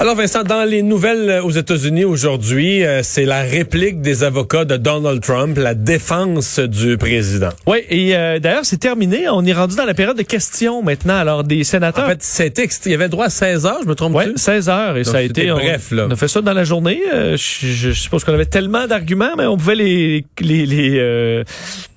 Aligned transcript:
Alors 0.00 0.16
Vincent, 0.16 0.44
dans 0.44 0.64
les 0.64 0.80
nouvelles 0.80 1.28
euh, 1.28 1.42
aux 1.42 1.50
États-Unis 1.50 2.06
aujourd'hui, 2.06 2.82
euh, 2.86 3.02
c'est 3.02 3.26
la 3.26 3.42
réplique 3.42 4.00
des 4.00 4.24
avocats 4.24 4.64
de 4.64 4.78
Donald 4.78 5.20
Trump, 5.20 5.58
la 5.58 5.74
défense 5.74 6.58
du 6.58 6.96
président. 6.96 7.50
Oui, 7.66 7.80
et 7.90 8.16
euh, 8.16 8.38
d'ailleurs, 8.38 8.64
c'est 8.64 8.78
terminé. 8.78 9.28
On 9.28 9.44
est 9.44 9.52
rendu 9.52 9.76
dans 9.76 9.84
la 9.84 9.92
période 9.92 10.16
de 10.16 10.22
questions 10.22 10.82
maintenant. 10.82 11.16
Alors, 11.18 11.44
des 11.44 11.64
sénateurs. 11.64 12.06
En 12.06 12.08
fait, 12.08 12.22
c'était 12.22 12.64
il 12.86 12.92
y 12.92 12.94
avait 12.94 13.10
droit 13.10 13.26
à 13.26 13.30
16 13.30 13.66
heures, 13.66 13.80
je 13.82 13.88
me 13.88 13.94
trompe 13.94 14.14
Ouais, 14.14 14.24
plus 14.28 14.38
16 14.38 14.70
heures 14.70 14.96
et 14.96 15.02
Donc, 15.02 15.12
ça 15.12 15.18
a 15.18 15.22
été 15.22 15.52
on- 15.52 15.56
bref, 15.56 15.90
là. 15.90 16.06
On 16.08 16.10
a 16.10 16.16
fait 16.16 16.28
ça 16.28 16.40
dans 16.40 16.54
la 16.54 16.64
journée. 16.64 17.02
Euh, 17.12 17.36
je, 17.36 17.66
je 17.66 17.90
suppose 17.92 18.24
qu'on 18.24 18.32
avait 18.32 18.46
tellement 18.46 18.86
d'arguments, 18.86 19.34
mais 19.36 19.44
on 19.44 19.58
pouvait 19.58 19.74
les 19.74 20.24
les 20.40 20.64
les, 20.64 20.96
euh, 20.98 21.44
les 21.44 21.89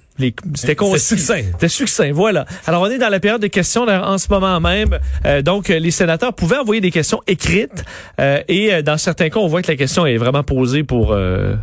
c'était 0.56 0.75
succinct. 0.97 1.42
C'était 1.53 1.67
succinct, 1.67 2.11
voilà. 2.14 2.45
Alors 2.67 2.81
on 2.83 2.88
est 2.88 2.97
dans 3.00 3.09
la 3.09 3.19
période 3.19 3.42
de 3.42 3.47
questions 3.47 3.86
là, 3.86 4.08
en 4.08 4.17
ce 4.17 4.28
moment 4.30 4.59
même. 4.59 5.00
Euh, 5.25 5.42
donc 5.42 5.69
euh, 5.69 5.80
les 5.80 5.92
sénateurs 5.92 6.33
pouvaient 6.33 6.58
envoyer 6.58 6.81
des 6.81 6.92
questions 6.92 7.22
écrites 7.28 7.83
euh, 8.19 8.41
et 8.47 8.73
euh, 8.73 8.81
dans 8.81 8.97
certains 8.97 9.30
cas 9.30 9.39
on 9.39 9.47
voit 9.47 9.61
que 9.61 9.72
la 9.72 9.78
question 9.78 10.06
est 10.06 10.17
vraiment 10.17 10.44
posée 10.44 10.84
pour 10.84 11.14
euh, 11.14 11.56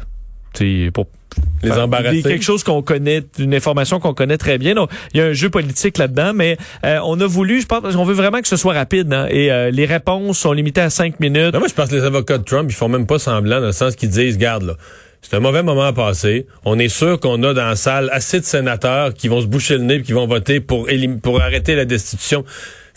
pour 0.93 1.07
Les 1.63 1.71
embarrasser. 1.73 2.23
Quelque 2.23 2.43
chose 2.45 2.65
qu'on 2.65 2.83
connaît, 2.83 3.23
une 3.39 3.55
information 3.55 4.01
qu'on 4.01 4.15
connaît 4.15 4.37
très 4.37 4.59
bien. 4.59 4.75
Donc, 4.75 4.91
il 5.15 5.21
y 5.21 5.23
a 5.23 5.27
un 5.27 5.33
jeu 5.33 5.49
politique 5.49 5.97
là-dedans, 5.97 6.33
mais 6.35 6.57
euh, 6.85 6.99
on 7.05 7.21
a 7.21 7.27
voulu, 7.27 7.61
je 7.61 7.67
pense, 7.67 7.83
parce 7.83 7.95
qu'on 7.95 8.05
veut 8.05 8.15
vraiment 8.15 8.41
que 8.41 8.49
ce 8.49 8.57
soit 8.57 8.75
rapide. 8.75 9.13
hein, 9.13 9.29
et 9.31 9.53
euh, 9.53 9.71
les 9.71 9.87
réponses 9.87 10.41
sont 10.41 10.53
limitées 10.53 10.81
à 10.81 10.91
cinq 10.91 11.21
minutes. 11.21 11.53
Non, 11.55 11.61
moi, 11.61 11.69
je 11.69 11.75
pense 11.75 11.89
que 11.89 11.95
les 11.95 12.03
avocats 12.03 12.39
de 12.39 12.43
Trump, 12.43 12.69
ils 12.69 12.75
font 12.75 12.89
même 12.89 13.07
pas 13.07 13.21
semblant 13.21 13.61
dans 13.61 13.67
le 13.67 13.73
sens 13.73 13.95
qu'ils 13.95 14.09
disent, 14.11 14.39
garde 14.39 14.65
là. 14.65 14.75
C'est 15.23 15.37
un 15.37 15.41
mauvais 15.41 15.63
moment 15.63 15.85
à 15.85 15.93
passer. 15.93 16.47
On 16.65 16.79
est 16.79 16.89
sûr 16.89 17.21
qu'on 17.21 17.43
a 17.43 17.53
dans 17.53 17.67
la 17.67 17.77
salle 17.77 18.09
assez 18.13 18.41
de 18.41 18.45
sénateurs 18.45 19.15
qui 19.15 19.29
vont 19.29 19.41
se 19.41 19.47
boucher 19.47 19.77
le 19.77 19.85
nez 19.85 19.95
et 19.97 20.03
qui 20.03 20.13
vont 20.13 20.27
voter 20.27 20.61
pour, 20.61 20.89
pour 21.23 21.41
arrêter 21.41 21.77
la 21.77 21.85
destitution. 21.85 22.45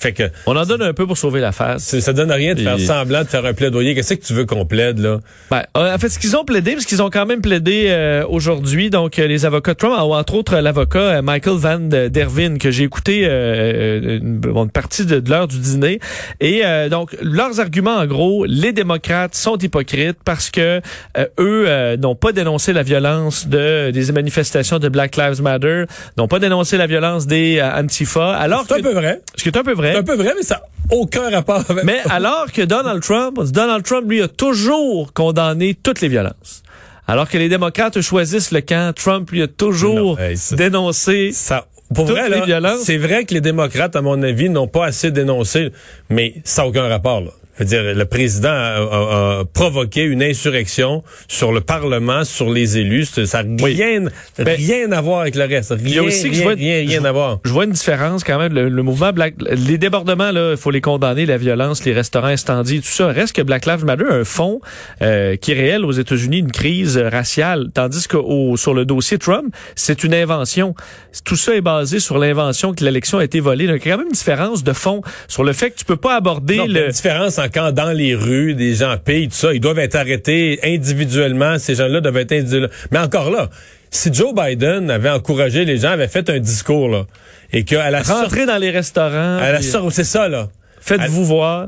Fait 0.03 0.11
que 0.11 0.23
On 0.47 0.57
en 0.57 0.65
donne 0.65 0.81
un 0.81 0.91
peu 0.91 1.07
pour 1.07 1.17
sauver 1.17 1.39
la 1.39 1.53
face. 1.53 1.97
ça 1.99 2.11
donne 2.11 2.29
rien 2.29 2.55
de 2.55 2.61
faire 2.61 2.77
semblant 2.77 3.23
de 3.23 3.27
faire 3.29 3.45
un 3.45 3.53
plaidoyer. 3.53 3.95
Qu'est-ce 3.95 4.15
que 4.15 4.25
tu 4.25 4.33
veux 4.33 4.45
qu'on 4.45 4.65
plaide, 4.65 4.99
là? 4.99 5.19
Ben, 5.49 5.63
euh, 5.77 5.95
en 5.95 5.97
fait, 5.97 6.09
ce 6.09 6.19
qu'ils 6.19 6.35
ont 6.35 6.43
plaidé, 6.43 6.73
parce 6.73 6.83
qu'ils 6.85 7.01
ont 7.01 7.09
quand 7.09 7.25
même 7.25 7.39
plaidé 7.39 7.85
euh, 7.87 8.25
aujourd'hui, 8.27 8.89
donc 8.89 9.17
euh, 9.17 9.27
les 9.27 9.45
avocats 9.45 9.75
de 9.75 9.77
Trump, 9.77 9.93
entre 9.97 10.33
autres 10.35 10.57
l'avocat 10.57 10.99
euh, 10.99 11.21
Michael 11.21 11.55
Van 11.55 11.79
Dervin, 11.79 12.57
que 12.57 12.69
j'ai 12.69 12.83
écouté 12.83 13.21
euh, 13.23 14.19
une, 14.19 14.39
bonne 14.39 14.69
partie 14.69 15.05
de, 15.05 15.21
de 15.21 15.29
l'heure 15.29 15.47
du 15.47 15.57
dîner. 15.57 16.01
Et 16.41 16.65
euh, 16.65 16.89
donc, 16.89 17.15
leurs 17.21 17.61
arguments, 17.61 17.95
en 17.95 18.05
gros, 18.05 18.43
les 18.43 18.73
démocrates 18.73 19.35
sont 19.35 19.57
hypocrites 19.57 20.17
parce 20.25 20.49
que 20.49 20.81
eux 21.17 21.65
euh, 21.69 21.95
n'ont 21.95 22.15
pas 22.15 22.33
dénoncé 22.33 22.73
la 22.73 22.83
violence 22.83 23.47
de 23.47 23.91
des 23.91 24.11
manifestations 24.11 24.79
de 24.79 24.89
Black 24.89 25.15
Lives 25.15 25.41
Matter, 25.41 25.85
n'ont 26.17 26.27
pas 26.27 26.39
dénoncé 26.39 26.75
la 26.75 26.87
violence 26.87 27.25
des 27.25 27.61
Antifa, 27.63 28.33
alors 28.33 28.65
C'est 28.67 28.81
que... 28.81 28.87
un 28.87 28.92
peu 28.92 28.99
vrai. 28.99 29.21
Ce 29.37 29.43
qui 29.43 29.47
est 29.47 29.58
un 29.58 29.63
peu 29.63 29.71
vrai. 29.73 29.92
C'est 29.93 29.99
un 29.99 30.04
peu 30.04 30.15
vrai, 30.15 30.33
mais 30.36 30.43
ça 30.43 30.55
n'a 30.55 30.95
aucun 30.98 31.30
rapport 31.30 31.64
avec... 31.70 31.83
Mais 31.86 31.99
alors 32.09 32.52
que 32.52 32.61
Donald 32.61 33.02
Trump, 33.02 33.39
Donald 33.52 33.83
Trump, 33.83 34.09
lui, 34.09 34.21
a 34.21 34.27
toujours 34.27 35.14
condamné 35.14 35.73
toutes 35.76 36.02
les 36.02 36.08
violences. 36.09 36.64
Alors 37.08 37.27
que 37.30 37.37
les 37.37 37.49
démocrates 37.49 37.99
choisissent 38.02 38.52
le 38.52 38.61
camp, 38.61 38.93
Trump, 38.95 39.30
lui, 39.31 39.42
a 39.42 39.48
toujours 39.48 40.17
Non, 40.17 40.17
hey, 40.20 40.37
ça- 40.37 40.55
dénoncé. 40.55 41.31
Ça, 41.33 41.65
pour 41.93 42.05
Toutes 42.08 42.15
vrai, 42.17 42.30
les 42.30 42.39
là, 42.39 42.45
violences. 42.45 42.80
c'est 42.83 42.98
vrai 42.98 43.26
que 43.26 43.33
les 43.33 43.42
démocrates, 43.42 43.95
à 43.95 44.02
mon 44.02 44.21
avis, 44.23 44.49
n'ont 44.49 44.67
pas 44.67 44.86
assez 44.86 45.11
dénoncé, 45.11 45.71
mais 46.10 46.36
ça 46.43 46.61
n'a 46.64 46.70
aucun 46.70 46.87
rapport. 46.87 47.21
Là. 47.21 47.31
Je 47.65 47.75
veux 47.77 47.83
dire, 47.83 47.95
le 47.95 48.05
président 48.05 48.49
a, 48.49 48.51
a- 48.51 49.39
a 49.39 49.45
provoqué 49.45 50.01
une 50.03 50.21
insurrection 50.21 51.03
sur 51.27 51.51
le 51.53 51.61
Parlement, 51.61 52.23
sur 52.25 52.49
les 52.49 52.77
élus. 52.77 53.05
Ça 53.05 53.43
n'a 53.43 53.65
rien, 53.65 54.05
Ben, 54.37 54.47
rien 54.57 54.91
à 54.91 55.01
voir 55.01 55.21
avec 55.21 55.35
le 55.35 55.45
reste. 55.45 55.71
Rien, 55.71 55.79
Il 55.85 55.93
y 55.95 55.99
a 55.99 56.03
aussi 56.03 56.29
que 56.29 56.35
je 56.35 56.39
rien, 56.41 56.43
vois- 56.43 56.53
rien, 56.55 56.75
rien 56.85 57.05
à 57.05 57.11
voir. 57.11 57.39
Je 57.45 57.51
vois 57.51 57.63
une 57.65 57.71
différence 57.71 58.23
quand 58.23 58.37
même. 58.37 58.53
Le, 58.53 58.67
le 58.69 58.83
mouvement 58.83 59.11
Black, 59.13 59.35
les 59.49 59.77
débordements 59.77 60.31
là, 60.31 60.51
il 60.51 60.57
faut 60.57 60.71
les 60.71 60.81
condamner, 60.81 61.25
la 61.25 61.37
violence, 61.37 61.85
les 61.85 61.93
restaurants 61.93 62.27
incendiés, 62.27 62.79
tout 62.79 62.87
ça. 62.87 63.07
Reste 63.07 63.33
que 63.35 63.41
Black 63.41 63.65
Lives 63.65 63.85
Matter 63.85 64.05
a 64.09 64.13
un 64.15 64.23
fond 64.25 64.59
euh, 65.01 65.35
qui 65.37 65.51
est 65.51 65.55
réel 65.55 65.85
aux 65.85 65.91
États-Unis, 65.91 66.39
une 66.39 66.51
crise 66.51 66.97
raciale, 66.97 67.69
tandis 67.73 68.07
que 68.07 68.17
au- 68.17 68.57
sur 68.57 68.73
le 68.73 68.85
dossier 68.85 69.17
Trump, 69.17 69.53
c'est 69.75 70.03
une 70.03 70.13
invention. 70.13 70.75
Tout 71.23 71.35
ça 71.37 71.55
est 71.55 71.61
basé 71.61 71.99
sur 71.99 72.17
l'invention 72.17 72.73
que 72.73 72.83
l'élection 72.83 73.19
a 73.19 73.23
été 73.23 73.39
volée. 73.39 73.67
Donc, 73.67 73.85
il 73.85 73.87
y 73.87 73.91
a 73.91 73.93
quand 73.95 73.99
même 73.99 74.07
une 74.07 74.13
différence 74.13 74.63
de 74.63 74.73
fond 74.73 75.01
sur 75.27 75.43
le 75.43 75.53
fait 75.53 75.71
que 75.71 75.77
tu 75.77 75.85
peux 75.85 75.95
pas 75.95 76.15
aborder 76.15 76.57
Non, 76.57 76.65
le 76.67 76.85
une 76.85 76.91
différence 76.91 77.37
en 77.39 77.47
quand 77.53 77.71
dans 77.71 77.91
les 77.91 78.15
rues, 78.15 78.55
des 78.55 78.75
gens 78.75 78.97
payent, 78.97 79.27
tout 79.27 79.36
ça, 79.36 79.53
ils 79.53 79.59
doivent 79.59 79.80
être 79.80 79.95
arrêtés 79.95 80.59
individuellement. 80.64 81.59
Ces 81.59 81.75
gens-là 81.75 82.02
doivent 82.02 82.17
être 82.17 82.31
individuellement. 82.31 82.73
Mais 82.91 82.99
encore 82.99 83.30
là, 83.30 83.49
si 83.91 84.14
Joe 84.14 84.33
Biden 84.33 84.89
avait 84.89 85.09
encouragé 85.09 85.65
les 85.65 85.77
gens, 85.77 85.92
avait 85.92 86.08
fait 86.08 86.30
un 86.30 86.39
discours 86.39 86.89
là, 86.89 87.05
et 87.52 87.63
qu'à 87.63 87.92
la 87.92 88.03
sortie, 88.03 88.23
rentrer 88.23 88.45
dans 88.45 88.58
les 88.58 88.71
restaurants. 88.71 89.37
à 89.37 89.52
la 89.52 89.61
sortie, 89.61 89.95
c'est 89.95 90.03
ça 90.03 90.27
là. 90.27 90.49
Faites-vous 90.81 91.25
voir. 91.25 91.67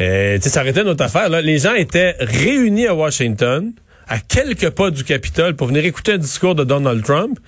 Euh, 0.00 0.36
tu 0.36 0.42
sais, 0.42 0.48
ça 0.48 0.60
aurait 0.62 0.70
été 0.70 0.82
notre 0.82 1.04
affaire. 1.04 1.28
Là. 1.28 1.40
Les 1.40 1.58
gens 1.58 1.74
étaient 1.74 2.16
réunis 2.18 2.86
à 2.86 2.94
Washington, 2.94 3.72
à 4.08 4.18
quelques 4.18 4.70
pas 4.70 4.90
du 4.90 5.04
Capitole, 5.04 5.54
pour 5.54 5.68
venir 5.68 5.84
écouter 5.84 6.12
un 6.12 6.18
discours 6.18 6.54
de 6.54 6.64
Donald 6.64 7.04
Trump. 7.04 7.38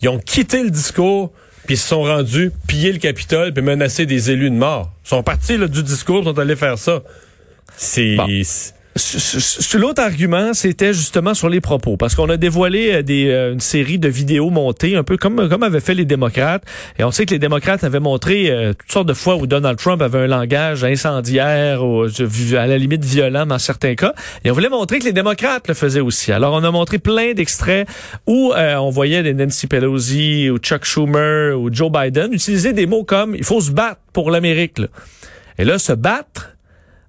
Ils 0.00 0.08
ont 0.08 0.18
quitté 0.18 0.62
le 0.62 0.70
discours, 0.70 1.32
puis 1.66 1.74
ils 1.74 1.78
se 1.78 1.88
sont 1.88 2.02
rendus 2.02 2.52
piller 2.66 2.92
le 2.92 2.98
Capitole, 2.98 3.52
puis 3.52 3.62
menacer 3.62 4.06
des 4.06 4.30
élus 4.30 4.50
de 4.50 4.56
mort. 4.56 4.92
Ils 5.04 5.08
sont 5.08 5.22
partis 5.22 5.56
là, 5.56 5.66
du 5.66 5.82
discours, 5.82 6.20
ils 6.20 6.24
sont 6.24 6.38
allés 6.38 6.56
faire 6.56 6.78
ça. 6.78 7.02
C'est... 7.76 8.16
Bon. 8.16 8.26
L'autre 9.74 10.02
argument, 10.02 10.54
c'était 10.54 10.92
justement 10.92 11.34
sur 11.34 11.48
les 11.48 11.60
propos, 11.60 11.96
parce 11.96 12.14
qu'on 12.14 12.28
a 12.28 12.36
dévoilé 12.36 12.92
euh, 12.92 13.02
des, 13.02 13.28
euh, 13.28 13.52
une 13.52 13.60
série 13.60 13.98
de 13.98 14.08
vidéos 14.08 14.50
montées, 14.50 14.94
un 14.94 15.02
peu 15.02 15.16
comme 15.16 15.48
comme 15.48 15.64
avaient 15.64 15.80
fait 15.80 15.94
les 15.94 16.04
démocrates, 16.04 16.62
et 16.98 17.02
on 17.02 17.10
sait 17.10 17.26
que 17.26 17.32
les 17.32 17.40
démocrates 17.40 17.82
avaient 17.82 17.98
montré 17.98 18.50
euh, 18.50 18.72
toutes 18.72 18.92
sortes 18.92 19.08
de 19.08 19.14
fois 19.14 19.34
où 19.34 19.48
Donald 19.48 19.78
Trump 19.78 20.00
avait 20.00 20.20
un 20.20 20.26
langage 20.28 20.84
incendiaire, 20.84 21.84
ou, 21.84 22.04
à 22.04 22.66
la 22.66 22.78
limite 22.78 23.04
violent 23.04 23.46
dans 23.46 23.58
certains 23.58 23.96
cas, 23.96 24.14
et 24.44 24.50
on 24.52 24.54
voulait 24.54 24.68
montrer 24.68 25.00
que 25.00 25.04
les 25.04 25.12
démocrates 25.12 25.66
le 25.66 25.74
faisaient 25.74 26.00
aussi. 26.00 26.30
Alors 26.30 26.54
on 26.54 26.62
a 26.62 26.70
montré 26.70 26.98
plein 26.98 27.32
d'extraits 27.32 27.88
où 28.26 28.52
on 28.54 28.90
voyait 28.90 29.24
des 29.24 29.34
Nancy 29.34 29.66
Pelosi 29.66 30.50
ou 30.50 30.58
Chuck 30.58 30.84
Schumer 30.84 31.58
ou 31.58 31.68
Joe 31.72 31.90
Biden 31.90 32.32
utiliser 32.32 32.72
des 32.72 32.86
mots 32.86 33.04
comme 33.04 33.34
il 33.34 33.44
faut 33.44 33.60
se 33.60 33.72
battre 33.72 34.00
pour 34.12 34.30
l'Amérique. 34.30 34.80
Et 35.58 35.64
là, 35.64 35.78
se 35.78 35.92
battre. 35.92 36.53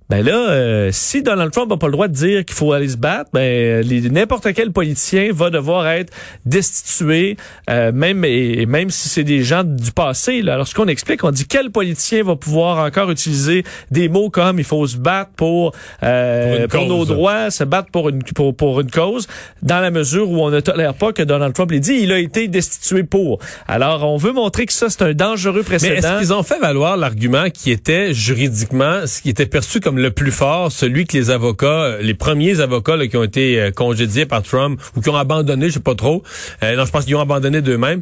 Ben 0.07 0.23
là, 0.23 0.51
euh, 0.51 0.89
si 0.91 1.23
Donald 1.23 1.51
Trump 1.51 1.71
n'a 1.71 1.77
pas 1.77 1.87
le 1.87 1.93
droit 1.93 2.07
de 2.07 2.13
dire 2.13 2.45
qu'il 2.45 2.55
faut 2.55 2.73
aller 2.73 2.89
se 2.89 2.97
battre, 2.97 3.31
ben 3.33 3.83
n'importe 4.11 4.53
quel 4.53 4.71
politicien 4.71 5.29
va 5.33 5.49
devoir 5.49 5.87
être 5.87 6.13
destitué, 6.45 7.37
euh, 7.71 7.91
même 7.91 8.23
et 8.23 8.67
même 8.67 8.91
si 8.91 9.09
c'est 9.09 9.23
des 9.23 9.41
gens 9.41 9.63
du 9.63 9.91
passé. 9.91 10.43
Là. 10.43 10.53
Alors 10.53 10.67
ce 10.67 10.75
qu'on 10.75 10.87
explique, 10.87 11.23
on 11.23 11.31
dit 11.31 11.47
quel 11.47 11.71
politicien 11.71 12.23
va 12.23 12.35
pouvoir 12.35 12.85
encore 12.85 13.09
utiliser 13.09 13.63
des 13.89 14.07
mots 14.07 14.29
comme 14.29 14.59
il 14.59 14.63
faut 14.63 14.85
se 14.85 14.97
battre 14.97 15.31
pour 15.35 15.73
euh, 16.03 16.67
Pour 16.67 16.85
nos 16.85 17.05
droits, 17.05 17.49
se 17.49 17.63
battre 17.63 17.89
pour 17.89 18.09
une 18.09 18.21
pour, 18.21 18.55
pour 18.55 18.81
une 18.81 18.91
cause, 18.91 19.27
dans 19.63 19.79
la 19.79 19.89
mesure 19.89 20.29
où 20.29 20.39
on 20.43 20.51
ne 20.51 20.59
tolère 20.59 20.93
pas 20.93 21.13
que 21.13 21.23
Donald 21.23 21.55
Trump 21.55 21.71
l'ait 21.71 21.79
dit, 21.79 21.97
il 21.99 22.11
a 22.11 22.19
été 22.19 22.47
destitué 22.47 23.03
pour. 23.03 23.39
Alors 23.67 24.03
on 24.03 24.17
veut 24.17 24.33
montrer 24.33 24.67
que 24.67 24.73
ça 24.73 24.91
c'est 24.91 25.01
un 25.01 25.13
dangereux 25.13 25.63
Mais 25.67 25.75
est-ce 25.75 25.87
précédent. 25.87 26.19
qu'ils 26.19 26.31
ont 26.31 26.43
fait 26.43 26.59
valoir 26.59 26.95
l'argument 26.95 27.49
qui 27.49 27.71
était 27.71 28.13
juridiquement, 28.13 29.07
ce 29.07 29.23
qui 29.23 29.31
était 29.31 29.47
perçu 29.47 29.79
comme 29.79 29.94
le 29.99 30.11
plus 30.11 30.31
fort, 30.31 30.71
celui 30.71 31.05
que 31.05 31.17
les 31.17 31.29
avocats, 31.29 31.83
euh, 31.83 32.01
les 32.01 32.13
premiers 32.13 32.59
avocats 32.59 33.07
qui 33.07 33.17
ont 33.17 33.23
été 33.23 33.59
euh, 33.59 33.71
congédiés 33.71 34.25
par 34.25 34.43
Trump 34.43 34.81
ou 34.95 35.01
qui 35.01 35.09
ont 35.09 35.15
abandonné, 35.15 35.69
je 35.69 35.75
sais 35.75 35.79
pas 35.79 35.95
trop, 35.95 36.23
euh, 36.63 36.75
non, 36.75 36.85
je 36.85 36.91
pense 36.91 37.05
qu'ils 37.05 37.15
ont 37.15 37.21
abandonné 37.21 37.61
d'eux-mêmes, 37.61 38.01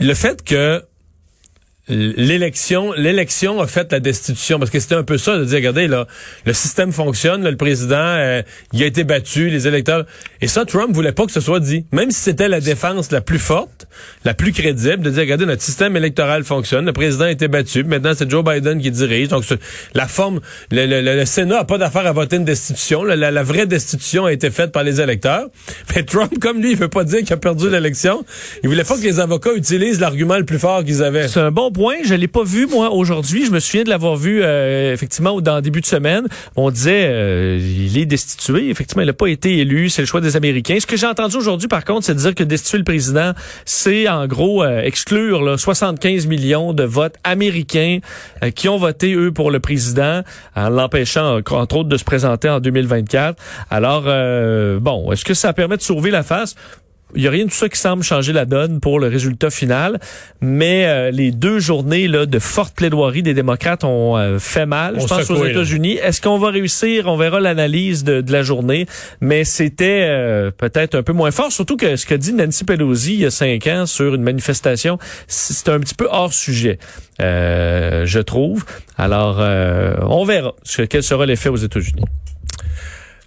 le 0.00 0.14
fait 0.14 0.44
que 0.44 0.82
l'élection 1.90 2.92
l'élection 2.96 3.60
a 3.60 3.66
fait 3.66 3.90
la 3.92 4.00
destitution. 4.00 4.58
Parce 4.58 4.70
que 4.70 4.80
c'était 4.80 4.94
un 4.94 5.02
peu 5.02 5.18
ça 5.18 5.36
de 5.36 5.44
dire 5.44 5.56
regardez 5.56 5.88
là 5.88 6.06
le 6.46 6.52
système 6.52 6.92
fonctionne 6.92 7.48
le 7.48 7.56
président 7.56 7.96
euh, 7.96 8.42
il 8.72 8.82
a 8.82 8.86
été 8.86 9.04
battu 9.04 9.50
les 9.50 9.66
électeurs. 9.66 10.06
Et 10.40 10.46
ça 10.46 10.64
Trump 10.64 10.94
voulait 10.94 11.12
pas 11.12 11.26
que 11.26 11.32
ce 11.32 11.40
soit 11.40 11.60
dit. 11.60 11.84
Même 11.92 12.10
si 12.10 12.20
c'était 12.20 12.48
la 12.48 12.60
défense 12.60 13.10
la 13.10 13.20
plus 13.20 13.38
forte 13.38 13.86
la 14.24 14.34
plus 14.34 14.52
crédible 14.52 15.02
de 15.02 15.10
dire 15.10 15.20
regardez 15.20 15.46
notre 15.46 15.62
système 15.62 15.96
électoral 15.96 16.44
fonctionne 16.44 16.86
le 16.86 16.92
président 16.92 17.24
a 17.24 17.30
été 17.30 17.48
battu 17.48 17.84
maintenant 17.84 18.12
c'est 18.16 18.30
Joe 18.30 18.44
Biden 18.44 18.80
qui 18.80 18.90
dirige. 18.90 19.28
Donc 19.28 19.44
la 19.94 20.06
forme 20.06 20.40
le, 20.70 20.86
le, 20.86 21.00
le 21.02 21.24
Sénat 21.24 21.60
a 21.60 21.64
pas 21.64 21.78
d'affaire 21.78 22.06
à 22.06 22.12
voter 22.12 22.36
une 22.36 22.44
destitution. 22.44 23.02
La, 23.04 23.16
la, 23.30 23.42
vraie 23.42 23.66
destitution 23.66 24.26
a 24.26 24.32
été 24.32 24.50
faite 24.50 24.72
par 24.72 24.84
les 24.84 25.00
électeurs. 25.00 25.46
Mais 25.94 26.02
Trump 26.04 26.32
comme 26.40 26.62
lui 26.62 26.72
il 26.72 26.76
veut 26.76 26.88
pas 26.88 27.04
dire 27.04 27.20
qu'il 27.20 27.32
a 27.32 27.36
perdu 27.36 27.68
l'élection. 27.68 28.24
Il 28.62 28.68
voulait 28.68 28.84
pas 28.84 28.96
que 28.96 29.02
les 29.02 29.18
avocats 29.20 29.54
utilisent 29.54 30.00
l'argument 30.00 30.38
le 30.38 30.44
plus 30.44 30.58
fort 30.58 30.84
qu'ils 30.84 31.02
avaient. 31.02 31.28
C'est 31.28 31.40
un 31.40 31.50
bon 31.50 31.70
point 31.72 31.79
je 32.02 32.14
l'ai 32.14 32.28
pas 32.28 32.44
vu 32.44 32.66
moi 32.66 32.90
aujourd'hui. 32.90 33.46
Je 33.46 33.50
me 33.50 33.60
souviens 33.60 33.84
de 33.84 33.88
l'avoir 33.88 34.16
vu 34.16 34.40
euh, 34.42 34.92
effectivement 34.92 35.40
dans 35.40 35.56
le 35.56 35.62
début 35.62 35.80
de 35.80 35.86
semaine. 35.86 36.26
On 36.56 36.70
disait 36.70 37.06
euh, 37.06 37.58
il 37.60 37.96
est 37.98 38.06
destitué. 38.06 38.68
Effectivement 38.70 39.02
il 39.02 39.06
n'a 39.06 39.12
pas 39.12 39.28
été 39.28 39.58
élu. 39.58 39.88
C'est 39.88 40.02
le 40.02 40.06
choix 40.06 40.20
des 40.20 40.36
Américains. 40.36 40.78
Ce 40.78 40.86
que 40.86 40.96
j'ai 40.96 41.06
entendu 41.06 41.36
aujourd'hui 41.36 41.68
par 41.68 41.84
contre 41.84 42.04
c'est 42.04 42.14
de 42.14 42.18
dire 42.18 42.34
que 42.34 42.44
destituer 42.44 42.78
le 42.78 42.84
président 42.84 43.32
c'est 43.64 44.08
en 44.08 44.26
gros 44.26 44.62
euh, 44.62 44.82
exclure 44.82 45.42
là, 45.42 45.56
75 45.56 46.26
millions 46.26 46.72
de 46.72 46.84
votes 46.84 47.16
américains 47.24 47.98
qui 48.54 48.68
ont 48.68 48.76
voté 48.76 49.14
eux 49.14 49.32
pour 49.32 49.50
le 49.50 49.60
président 49.60 50.22
en 50.56 50.68
l'empêchant 50.68 51.40
entre 51.50 51.76
autres 51.76 51.88
de 51.88 51.96
se 51.96 52.04
présenter 52.04 52.48
en 52.48 52.60
2024 52.60 53.40
alors 53.70 54.02
bon 54.80 55.12
est-ce 55.12 55.24
que 55.24 55.34
ça 55.34 55.52
permet 55.52 55.76
de 55.76 55.82
sauver 55.82 56.10
la 56.10 56.22
face? 56.22 56.54
Il 57.14 57.22
y 57.22 57.28
a 57.28 57.30
rien 57.30 57.44
de 57.44 57.50
tout 57.50 57.56
ça 57.56 57.68
qui 57.68 57.78
semble 57.78 58.02
changer 58.02 58.32
la 58.32 58.44
donne 58.44 58.80
pour 58.80 59.00
le 59.00 59.08
résultat 59.08 59.50
final, 59.50 59.98
mais 60.40 60.86
euh, 60.86 61.10
les 61.10 61.30
deux 61.30 61.58
journées 61.58 62.08
là, 62.08 62.26
de 62.26 62.38
forte 62.38 62.74
plaidoirie 62.74 63.22
des 63.22 63.34
démocrates 63.34 63.84
ont 63.84 64.16
euh, 64.16 64.38
fait 64.38 64.66
mal, 64.66 65.00
je 65.00 65.06
pense, 65.06 65.30
aux 65.30 65.44
États-Unis. 65.44 65.98
Est-ce 66.02 66.20
qu'on 66.20 66.38
va 66.38 66.50
réussir? 66.50 67.06
On 67.06 67.16
verra 67.16 67.40
l'analyse 67.40 68.04
de, 68.04 68.20
de, 68.20 68.32
la 68.32 68.42
journée, 68.42 68.86
mais 69.20 69.44
c'était 69.44 70.06
euh, 70.08 70.50
peut-être 70.50 70.94
un 70.94 71.02
peu 71.02 71.12
moins 71.12 71.30
fort, 71.30 71.52
surtout 71.52 71.76
que 71.76 71.96
ce 71.96 72.06
que 72.06 72.14
dit 72.14 72.32
Nancy 72.32 72.64
Pelosi 72.64 73.14
il 73.14 73.20
y 73.20 73.26
a 73.26 73.30
cinq 73.30 73.66
ans 73.66 73.86
sur 73.86 74.14
une 74.14 74.22
manifestation, 74.22 74.98
c'est 75.26 75.68
un 75.68 75.80
petit 75.80 75.94
peu 75.94 76.08
hors 76.10 76.32
sujet, 76.32 76.78
je 77.18 78.18
trouve. 78.20 78.64
Alors, 78.96 79.38
on 80.08 80.24
verra 80.24 80.54
ce, 80.62 80.82
quel 80.82 81.02
sera 81.02 81.26
l'effet 81.26 81.48
aux 81.48 81.56
États-Unis 81.56 82.04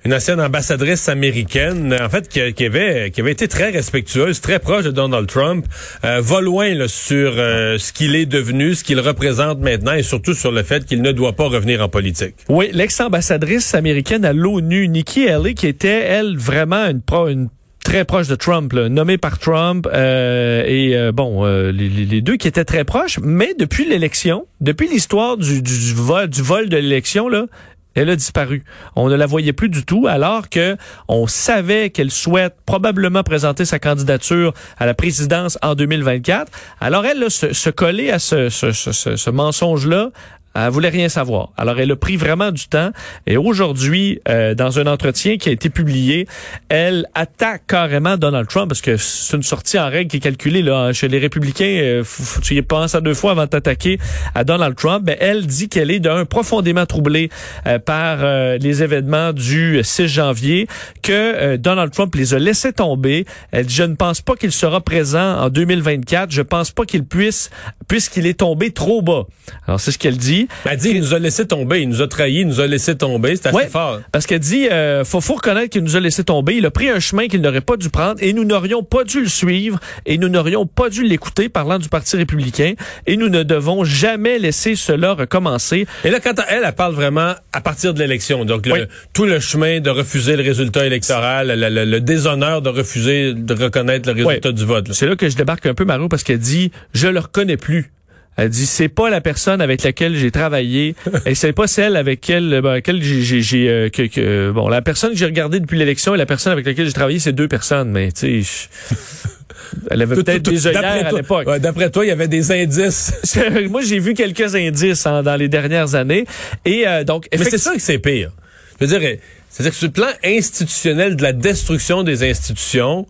une 0.06 0.14
ancienne 0.14 0.42
ambassadrice 0.42 1.08
américaine, 1.10 1.96
en 2.00 2.10
fait, 2.10 2.28
qui, 2.28 2.54
qui, 2.54 2.66
avait 2.66 3.12
qui 3.12 3.22
avait 3.22 3.32
été 3.32 3.48
très 3.48 3.70
respectueuse, 3.70 4.42
très 4.42 4.60
proche 4.60 4.84
de 4.84 4.92
Donald 4.92 5.28
Trump, 5.28 5.66
euh, 6.04 6.20
va 6.22 6.42
loin 6.42 6.88
sur 6.88 7.34
euh, 7.38 7.78
ce 7.78 7.94
qu'il 7.94 8.16
est 8.16 8.26
devenu, 8.26 8.76
ce 8.76 8.84
qu'il 8.84 9.00
représente 9.00 9.60
maintenant, 9.60 9.94
et 9.94 10.04
surtout 10.04 10.34
sur 10.34 10.52
le 10.52 10.64
fait 10.64 10.86
qu'il 10.86 11.02
ne 11.02 11.12
doit 11.12 11.34
pas 11.34 11.48
revenir 11.48 11.82
en 11.82 11.90
politique. 11.90 12.36
Oui, 12.50 12.70
l'ex-ambassadrice 12.74 13.76
américaine 13.76 14.26
à 14.26 14.34
l'ONU, 14.34 14.88
Nikki 14.88 15.28
Haley, 15.28 15.54
qui 15.54 15.68
était 15.68 15.88
elle 15.88 16.38
vraiment 16.38 16.88
une 17.28 17.50
très 17.84 18.06
proche 18.06 18.28
de 18.28 18.36
Trump, 18.36 18.72
là, 18.74 18.90
nommé 18.90 19.18
par 19.18 19.38
Trump, 19.38 19.88
euh, 19.94 20.64
et 20.66 20.96
euh, 20.96 21.12
bon, 21.12 21.46
euh, 21.46 21.72
les, 21.72 22.22
deux 22.22 22.38
qui 22.38 22.48
étaient 22.48 22.66
très 22.66 22.86
proches, 22.86 23.20
mais 23.22 23.54
depuis 23.60 23.86
l'élection, 23.86 24.46
depuis 24.62 24.88
l'histoire 24.88 25.38
du, 25.38 25.62
du, 25.62 25.94
vol, 25.94 26.28
du 26.28 26.42
vol 26.42 26.70
de 26.70 26.78
l'élection, 26.78 27.28
là, 27.28 27.46
elle 27.96 28.10
a 28.10 28.16
disparu. 28.16 28.64
On 28.96 29.10
ne 29.10 29.16
la 29.16 29.26
voyait 29.26 29.54
plus 29.54 29.70
du 29.70 29.86
tout, 29.86 30.08
alors 30.08 30.50
que 30.50 30.78
on 31.08 31.28
savait 31.28 31.90
qu'elle 31.90 32.12
souhaite 32.12 32.56
probablement 32.66 33.24
présenter 33.24 33.66
sa 33.66 33.80
candidature 33.80 34.54
à 34.78 34.86
la 34.86 34.94
présidence 34.94 35.58
en 35.62 35.76
2024. 35.76 36.52
Alors 36.80 37.06
elle, 37.06 37.20
là, 37.20 37.30
se, 37.30 37.54
se 37.54 37.70
coller 37.70 38.10
à 38.10 38.20
ce, 38.20 38.50
ce, 38.50 38.72
ce, 38.72 38.92
ce 39.16 39.30
mensonge-là, 39.30 40.10
elle 40.56 40.70
voulait 40.70 40.90
rien 40.90 41.10
savoir. 41.10 41.50
Alors, 41.58 41.80
elle 41.80 41.92
a 41.92 41.96
pris 41.96 42.16
vraiment 42.16 42.52
du 42.52 42.68
temps. 42.68 42.92
Et 43.26 43.38
aujourd'hui, 43.38 44.20
euh, 44.30 44.54
dans 44.54 44.80
un 44.80 44.88
entretien 44.88 45.38
qui 45.38 45.50
a 45.50 45.52
été 45.52 45.70
publié, 45.70 46.28
elle 46.70 47.08
attaque 47.16 47.64
carrément 47.68 48.18
Donald 48.18 48.48
Trump 48.48 48.70
parce 48.70 48.82
que 48.82 48.98
c'est 48.98 49.36
une 49.36 49.44
sortie 49.44 49.80
en 49.80 49.90
règle 49.90 50.12
qui 50.12 50.18
est 50.18 50.20
calculée 50.20 50.62
là 50.62 50.94
chez 50.94 51.08
les 51.08 51.20
républicains. 51.20 51.66
Euh, 51.66 52.04
faut, 52.04 52.42
tu 52.42 52.56
y 52.56 52.62
penses 52.62 52.96
à 52.96 53.02
deux 53.02 53.14
fois 53.14 53.32
avant 53.32 53.44
de 53.44 53.50
t'attaquer 53.50 54.00
à 54.36 54.44
Donald 54.44 54.76
Trump. 54.76 55.04
Mais 55.06 55.18
elle 55.20 55.46
dit 55.46 55.70
qu'elle 55.70 55.92
est 55.92 56.00
d'un 56.00 56.26
profondément 56.26 56.86
troublée 56.86 57.30
euh, 57.66 57.80
par 57.80 58.20
euh, 58.22 58.58
les 58.58 58.84
événements 58.84 59.34
du 59.34 59.80
6 59.84 60.08
janvier, 60.08 60.68
que 61.02 61.56
Donald 61.58 61.92
Trump 61.92 62.14
les 62.16 62.34
a 62.34 62.40
laissés 62.40 62.74
tomber. 62.74 63.26
Elle 63.52 63.66
dit 63.66 63.76
je 63.76 63.84
ne 63.84 63.96
pense 63.96 64.22
pas 64.22 64.36
qu'il 64.36 64.52
sera 64.52 64.82
présent 64.82 65.40
en 65.40 65.50
2024. 65.50 66.32
Je 66.32 66.42
pense 66.42 66.72
pas 66.72 66.86
qu'il 66.86 67.06
puisse 67.06 67.50
puisqu'il 67.88 68.28
est 68.28 68.40
tombé 68.40 68.72
trop 68.72 69.02
bas. 69.02 69.24
Alors 69.68 69.80
c'est 69.80 69.92
ce 69.92 69.98
qu'elle 69.98 70.18
dit. 70.18 70.43
Elle 70.66 70.78
dit, 70.78 70.90
il 70.92 71.02
nous 71.02 71.14
a 71.14 71.20
laissé 71.20 71.46
tomber, 71.48 71.82
il 71.82 71.90
nous 71.90 72.02
a 72.02 72.08
trahi, 72.08 72.42
il 72.42 72.48
nous 72.48 72.60
a 72.60 72.68
laissé 72.68 72.96
tomber. 72.96 73.36
C'est 73.36 73.48
assez 73.48 73.68
fort. 73.68 74.02
Parce 74.12 74.26
qu'elle 74.26 74.40
dit, 74.40 74.68
euh, 74.70 75.04
faut, 75.04 75.22
faut 75.22 75.36
reconnaître 75.36 75.70
qu'il 75.70 75.84
nous 75.84 75.96
a 75.96 76.00
laissé 76.00 76.24
tomber. 76.24 76.56
Il 76.56 76.66
a 76.66 76.72
pris 76.72 76.90
un 76.90 77.00
chemin 77.00 77.28
qu'il 77.28 77.42
n'aurait 77.42 77.62
pas 77.62 77.78
dû 77.78 77.90
prendre 77.90 78.22
et 78.22 78.34
nous 78.34 78.44
n'aurions 78.44 78.84
pas 78.84 79.04
dû 79.04 79.22
le 79.22 79.28
suivre 79.28 79.80
et 80.06 80.18
nous 80.18 80.30
n'aurions 80.30 80.66
pas 80.66 80.90
dû 80.90 81.04
l'écouter 81.04 81.50
parlant 81.50 81.80
du 81.80 81.90
Parti 81.90 82.16
républicain 82.16 82.74
et 83.08 83.18
nous 83.18 83.30
ne 83.30 83.44
devons 83.44 83.84
jamais 83.84 84.40
laisser 84.40 84.76
cela 84.76 85.14
recommencer. 85.14 85.86
Et 86.04 86.10
là, 86.10 86.20
quand 86.20 86.34
elle, 86.50 86.64
elle 86.66 86.74
parle 86.74 86.94
vraiment 86.94 87.34
à 87.52 87.62
partir 87.62 87.94
de 87.94 88.00
l'élection, 88.00 88.46
donc 88.46 88.68
tout 89.14 89.26
le 89.26 89.40
chemin 89.40 89.80
de 89.80 89.90
refuser 89.90 90.36
le 90.36 90.44
résultat 90.44 90.86
électoral, 90.86 91.54
le, 91.56 92.00
déshonneur 92.00 92.62
de 92.62 92.70
refuser 92.70 93.34
de 93.34 93.54
reconnaître 93.54 94.12
le 94.12 94.24
résultat 94.24 94.52
du 94.52 94.66
vote. 94.66 94.92
C'est 94.94 95.08
là 95.08 95.16
que 95.16 95.30
je 95.30 95.36
débarque 95.36 95.66
un 95.66 95.74
peu, 95.74 95.86
Marou, 95.86 96.08
parce 96.08 96.24
qu'elle 96.24 96.40
dit, 96.40 96.72
je 96.94 97.08
le 97.08 97.20
reconnais 97.20 97.58
plus. 97.58 97.92
Elle 98.36 98.50
dit 98.50 98.66
c'est 98.66 98.90
pas 98.90 99.10
la 99.10 99.22
personne 99.22 99.62
avec 99.62 99.84
laquelle 99.84 100.16
j'ai 100.16 100.32
travaillé 100.32 100.96
et 101.26 101.36
c'est 101.36 101.54
pas 101.54 101.68
celle 101.68 101.96
avec 101.96 102.28
laquelle, 102.28 102.62
ben, 102.62 102.82
j'ai 103.02 103.42
j'ai 103.42 103.70
euh, 103.70 103.90
que, 103.90 104.04
que, 104.04 104.52
bon 104.52 104.70
la 104.70 104.82
personne 104.82 105.12
que 105.12 105.18
j'ai 105.18 105.26
regardée 105.26 105.60
depuis 105.60 105.78
l'élection 105.78 106.16
et 106.16 106.18
la 106.18 106.26
personne 106.26 106.54
avec 106.54 106.66
laquelle 106.66 106.88
j'ai 106.88 106.94
travaillé 106.94 107.20
c'est 107.20 107.34
deux 107.34 107.48
personnes 107.48 107.92
mais 107.92 108.12
tu 108.12 108.44
sais 108.44 108.70
elle 109.90 110.02
avait 110.02 110.16
peut-être 110.16 110.44
des 110.44 110.68
œillères 110.68 111.08
à 111.08 111.12
l'époque. 111.12 111.48
D'après 111.60 111.90
toi, 111.90 112.06
il 112.06 112.10
y 112.10 112.12
avait 112.12 112.28
des 112.28 112.52
indices. 112.52 113.14
Moi, 113.70 113.82
j'ai 113.82 114.00
vu 114.00 114.14
quelques 114.14 114.56
indices 114.56 115.06
hein, 115.06 115.24
dans 115.24 115.36
les 115.36 115.48
dernières 115.48 115.96
années. 115.96 116.26
Et 116.66 116.88
euh, 116.88 117.04
donc, 117.04 117.28
Mais 117.32 117.44
c'est 117.44 117.58
ça 117.58 117.74
que 117.74 117.82
c'est 117.82 118.00
pire. 118.00 118.32
Je 118.80 118.86
veux 118.86 119.00
dire, 119.00 119.18
c'est-à-dire 119.50 119.72
que 119.72 119.78
sur 119.78 119.88
le 119.88 119.94
plan 119.94 120.08
institutionnel 120.24 121.16
de 121.16 121.24
la 121.24 121.34
destruction 121.34 122.04
des 122.04 122.28
institutions, 122.28 123.08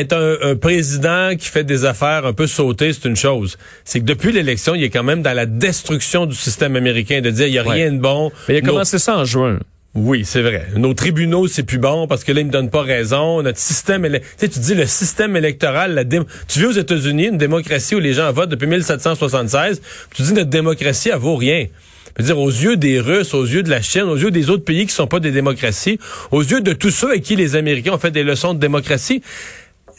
être 0.00 0.38
un, 0.42 0.56
président 0.56 1.36
qui 1.36 1.48
fait 1.48 1.64
des 1.64 1.84
affaires 1.84 2.26
un 2.26 2.32
peu 2.32 2.46
sautées, 2.46 2.92
c'est 2.92 3.08
une 3.08 3.16
chose. 3.16 3.56
C'est 3.84 4.00
que 4.00 4.04
depuis 4.04 4.32
l'élection, 4.32 4.74
il 4.74 4.84
est 4.84 4.90
quand 4.90 5.02
même 5.02 5.22
dans 5.22 5.34
la 5.34 5.46
destruction 5.46 6.26
du 6.26 6.34
système 6.34 6.76
américain, 6.76 7.20
de 7.20 7.30
dire 7.30 7.46
il 7.46 7.52
n'y 7.52 7.58
a 7.58 7.62
rien 7.62 7.92
de 7.92 7.98
bon. 7.98 8.30
Mais 8.48 8.54
il 8.54 8.58
a 8.58 8.60
commencé 8.62 8.98
ça 8.98 9.16
en 9.18 9.24
juin. 9.24 9.58
Oui, 9.96 10.24
c'est 10.26 10.42
vrai. 10.42 10.66
Nos 10.76 10.92
tribunaux, 10.92 11.48
c'est 11.48 11.62
plus 11.62 11.78
bon 11.78 12.06
parce 12.06 12.22
que 12.22 12.30
là, 12.30 12.40
ils 12.40 12.46
me 12.46 12.52
donnent 12.52 12.68
pas 12.68 12.82
raison. 12.82 13.42
Notre 13.42 13.58
système, 13.58 14.06
tu 14.06 14.20
sais, 14.36 14.48
tu 14.48 14.58
dis 14.58 14.74
le 14.74 14.84
système 14.84 15.36
électoral, 15.36 15.94
la 15.94 16.04
tu 16.04 16.58
vis 16.58 16.66
aux 16.66 16.72
États-Unis 16.72 17.28
une 17.28 17.38
démocratie 17.38 17.94
où 17.94 17.98
les 17.98 18.12
gens 18.12 18.30
votent 18.30 18.50
depuis 18.50 18.66
1776, 18.66 19.80
tu 20.14 20.22
dis 20.22 20.34
notre 20.34 20.50
démocratie, 20.50 21.08
elle 21.10 21.18
vaut 21.18 21.36
rien. 21.36 21.66
Je 22.18 22.22
veux 22.22 22.26
dire, 22.26 22.38
aux 22.38 22.50
yeux 22.50 22.76
des 22.76 23.00
Russes, 23.00 23.32
aux 23.32 23.44
yeux 23.44 23.62
de 23.62 23.70
la 23.70 23.80
Chine, 23.80 24.02
aux 24.02 24.16
yeux 24.16 24.30
des 24.30 24.50
autres 24.50 24.64
pays 24.64 24.86
qui 24.86 24.92
sont 24.92 25.06
pas 25.06 25.20
des 25.20 25.32
démocraties, 25.32 25.98
aux 26.30 26.42
yeux 26.42 26.60
de 26.60 26.74
tous 26.74 26.90
ceux 26.90 27.10
avec 27.10 27.22
qui 27.22 27.36
les 27.36 27.56
Américains 27.56 27.92
ont 27.92 27.98
fait 27.98 28.10
des 28.10 28.22
leçons 28.22 28.52
de 28.52 28.58
démocratie, 28.58 29.22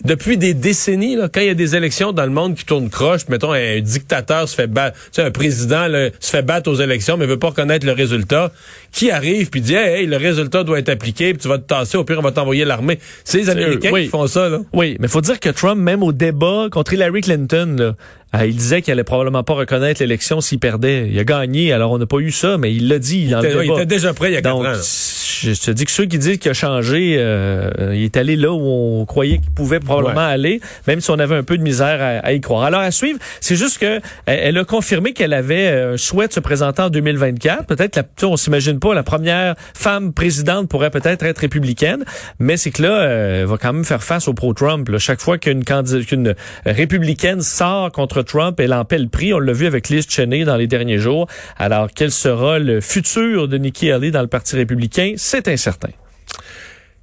depuis 0.03 0.37
des 0.37 0.53
décennies, 0.53 1.15
là, 1.15 1.27
quand 1.27 1.41
il 1.41 1.47
y 1.47 1.49
a 1.49 1.55
des 1.55 1.75
élections 1.75 2.11
dans 2.11 2.25
le 2.25 2.31
monde 2.31 2.55
qui 2.55 2.65
tournent 2.65 2.89
croche, 2.89 3.27
mettons 3.29 3.51
un 3.51 3.79
dictateur 3.79 4.47
se 4.47 4.55
fait 4.55 4.67
battre, 4.67 4.97
tu 5.05 5.09
sais, 5.13 5.23
un 5.23 5.31
président 5.31 5.87
se 6.19 6.29
fait 6.29 6.43
battre 6.43 6.69
aux 6.69 6.75
élections 6.75 7.17
mais 7.17 7.25
veut 7.25 7.39
pas 7.39 7.49
reconnaître 7.49 7.85
le 7.85 7.93
résultat, 7.93 8.51
qui 8.91 9.09
arrive 9.09 9.49
puis 9.49 9.61
dit 9.61 9.73
hey, 9.73 10.05
le 10.05 10.17
résultat 10.17 10.63
doit 10.63 10.79
être 10.79 10.89
appliqué, 10.89 11.33
puis 11.33 11.41
tu 11.41 11.47
vas 11.47 11.57
te 11.57 11.63
tasser, 11.63 11.97
au 11.97 12.03
pire 12.03 12.19
on 12.19 12.21
va 12.21 12.31
t'envoyer 12.31 12.63
l'armée. 12.63 12.99
C'est 13.23 13.39
les 13.39 13.49
Américains 13.49 13.91
qui 13.91 14.07
font 14.07 14.27
ça 14.27 14.49
là. 14.49 14.59
Oui, 14.73 14.97
mais 14.99 15.07
faut 15.07 15.21
dire 15.21 15.39
que 15.39 15.49
Trump 15.49 15.81
même 15.81 16.03
au 16.03 16.11
débat 16.11 16.67
contre 16.71 16.93
Hillary 16.93 17.21
Clinton 17.21 17.75
là, 17.77 17.95
euh, 18.35 18.45
il 18.45 18.55
disait 18.55 18.81
qu'il 18.81 18.91
allait 18.91 19.03
probablement 19.03 19.43
pas 19.43 19.53
reconnaître 19.53 20.01
l'élection 20.01 20.41
s'il 20.41 20.59
perdait. 20.59 21.07
Il 21.09 21.17
a 21.17 21.23
gagné, 21.23 21.71
alors 21.71 21.91
on 21.91 21.97
n'a 21.97 22.05
pas 22.05 22.17
eu 22.17 22.31
ça, 22.31 22.57
mais 22.57 22.73
il 22.73 22.89
l'a 22.89 22.99
dit. 22.99 23.23
Il, 23.23 23.33
était, 23.33 23.65
il 23.65 23.71
était 23.71 23.85
déjà 23.85 24.13
prêt 24.13 24.31
il 24.31 24.33
y 24.33 24.37
a 24.37 24.41
Donc, 24.41 24.65
ans. 24.65 24.73
Je 24.73 25.53
te 25.53 25.71
dis 25.71 25.85
que 25.85 25.91
ceux 25.91 26.05
qui 26.05 26.17
disent 26.17 26.37
qu'il 26.37 26.51
a 26.51 26.53
changé, 26.53 27.15
euh, 27.19 27.93
il 27.93 28.03
est 28.03 28.17
allé 28.17 28.35
là 28.35 28.51
où 28.51 28.59
on 28.59 29.05
croyait 29.05 29.37
qu'il 29.37 29.51
pouvait 29.51 29.79
probablement 29.79 30.27
aller, 30.27 30.59
même 30.87 30.99
si 30.99 31.11
on 31.11 31.19
avait 31.19 31.35
un 31.35 31.43
peu 31.43 31.57
de 31.57 31.63
misère 31.63 32.21
à, 32.23 32.33
y 32.33 32.41
croire. 32.41 32.63
Alors 32.63 32.81
à 32.81 32.91
suivre, 32.91 33.19
c'est 33.39 33.55
juste 33.55 33.77
que 33.77 34.01
elle, 34.25 34.57
a 34.57 34.65
confirmé 34.65 35.13
qu'elle 35.13 35.33
avait 35.33 35.67
euh, 35.67 35.93
un 35.93 35.97
souhait 35.97 36.27
de 36.27 36.33
se 36.33 36.39
présenter 36.39 36.81
en 36.81 36.89
2024. 36.89 37.65
Peut-être, 37.65 38.03
on 38.23 38.35
s'imagine 38.35 38.79
pas, 38.79 38.93
la 38.93 39.03
première 39.03 39.55
femme 39.73 40.11
présidente 40.11 40.67
pourrait 40.69 40.89
peut-être 40.89 41.23
être 41.23 41.39
républicaine, 41.39 42.03
mais 42.39 42.57
c'est 42.57 42.71
que 42.71 42.81
là, 42.81 43.03
elle 43.03 43.45
va 43.45 43.57
quand 43.57 43.73
même 43.73 43.85
faire 43.85 44.03
face 44.03 44.27
au 44.27 44.33
pro-Trump. 44.33 44.89
Chaque 44.97 45.21
fois 45.21 45.37
qu'une 45.37 45.63
qu'une 45.63 46.35
républicaine 46.65 47.41
sort 47.41 47.91
contre 47.91 48.16
Trump, 48.23 48.59
elle 48.59 48.73
en 48.73 48.85
paie 48.85 48.99
le 48.99 49.07
prix. 49.07 49.33
On 49.33 49.39
l'a 49.39 49.53
vu 49.53 49.65
avec 49.65 49.89
Liz 49.89 50.05
Cheney 50.09 50.43
dans 50.43 50.57
les 50.57 50.67
derniers 50.67 50.99
jours. 50.99 51.27
Alors, 51.57 51.89
quel 51.93 52.11
sera 52.11 52.59
le 52.59 52.81
futur 52.81 53.47
de 53.47 53.57
Nikki 53.57 53.91
Haley 53.91 54.11
dans 54.11 54.21
le 54.21 54.27
Parti 54.27 54.55
républicain? 54.55 55.13
C'est 55.17 55.47
incertain. 55.47 55.89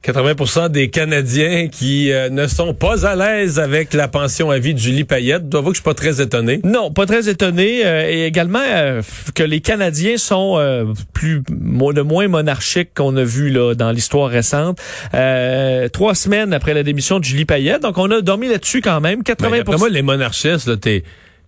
80% 0.05 0.69
des 0.69 0.91
Canadiens 0.91 1.69
qui 1.69 2.13
euh, 2.13 2.29
ne 2.29 2.47
sont 2.47 2.75
pas 2.75 3.07
à 3.07 3.17
l'aise 3.17 3.59
avec 3.59 3.95
la 3.95 4.07
pension 4.07 4.51
à 4.51 4.59
vie 4.59 4.75
de 4.75 4.79
Julie 4.79 5.05
Payette. 5.05 5.49
Dois 5.49 5.63
que 5.63 5.69
je 5.71 5.75
suis 5.75 5.83
pas 5.83 5.95
très 5.95 6.21
étonné? 6.21 6.61
Non, 6.63 6.91
pas 6.91 7.07
très 7.07 7.31
étonné. 7.31 7.87
euh, 7.87 8.11
et 8.11 8.27
également 8.27 8.63
euh, 8.63 9.01
que 9.35 9.43
les 9.43 9.61
Canadiens 9.61 10.19
sont 10.19 10.57
euh, 10.59 10.85
plus 11.15 11.43
de 11.49 12.03
moins 12.03 12.29
monarchiques 12.29 12.91
qu'on 12.95 13.17
a 13.17 13.25
vu 13.25 13.49
là 13.49 13.75
dans 13.75 13.93
l'histoire 13.93 14.29
récente. 14.29 14.79
Euh, 15.15 15.89
trois 15.89 16.15
semaines 16.15 16.53
après 16.53 16.75
la 16.75 16.83
démission 16.83 17.19
de 17.19 17.25
Julie 17.25 17.47
Payette, 17.47 17.81
donc 17.81 17.97
on 17.97 18.11
a 18.11 18.21
dormi 18.21 18.49
là-dessus 18.49 18.83
quand 18.83 19.01
même. 19.01 19.23
80 19.23 19.63
Ben, 19.67 19.79
moi, 19.79 19.89
les 19.89 20.03
monarchistes, 20.03 20.67
là, 20.67 20.77
t'es, 20.77 21.03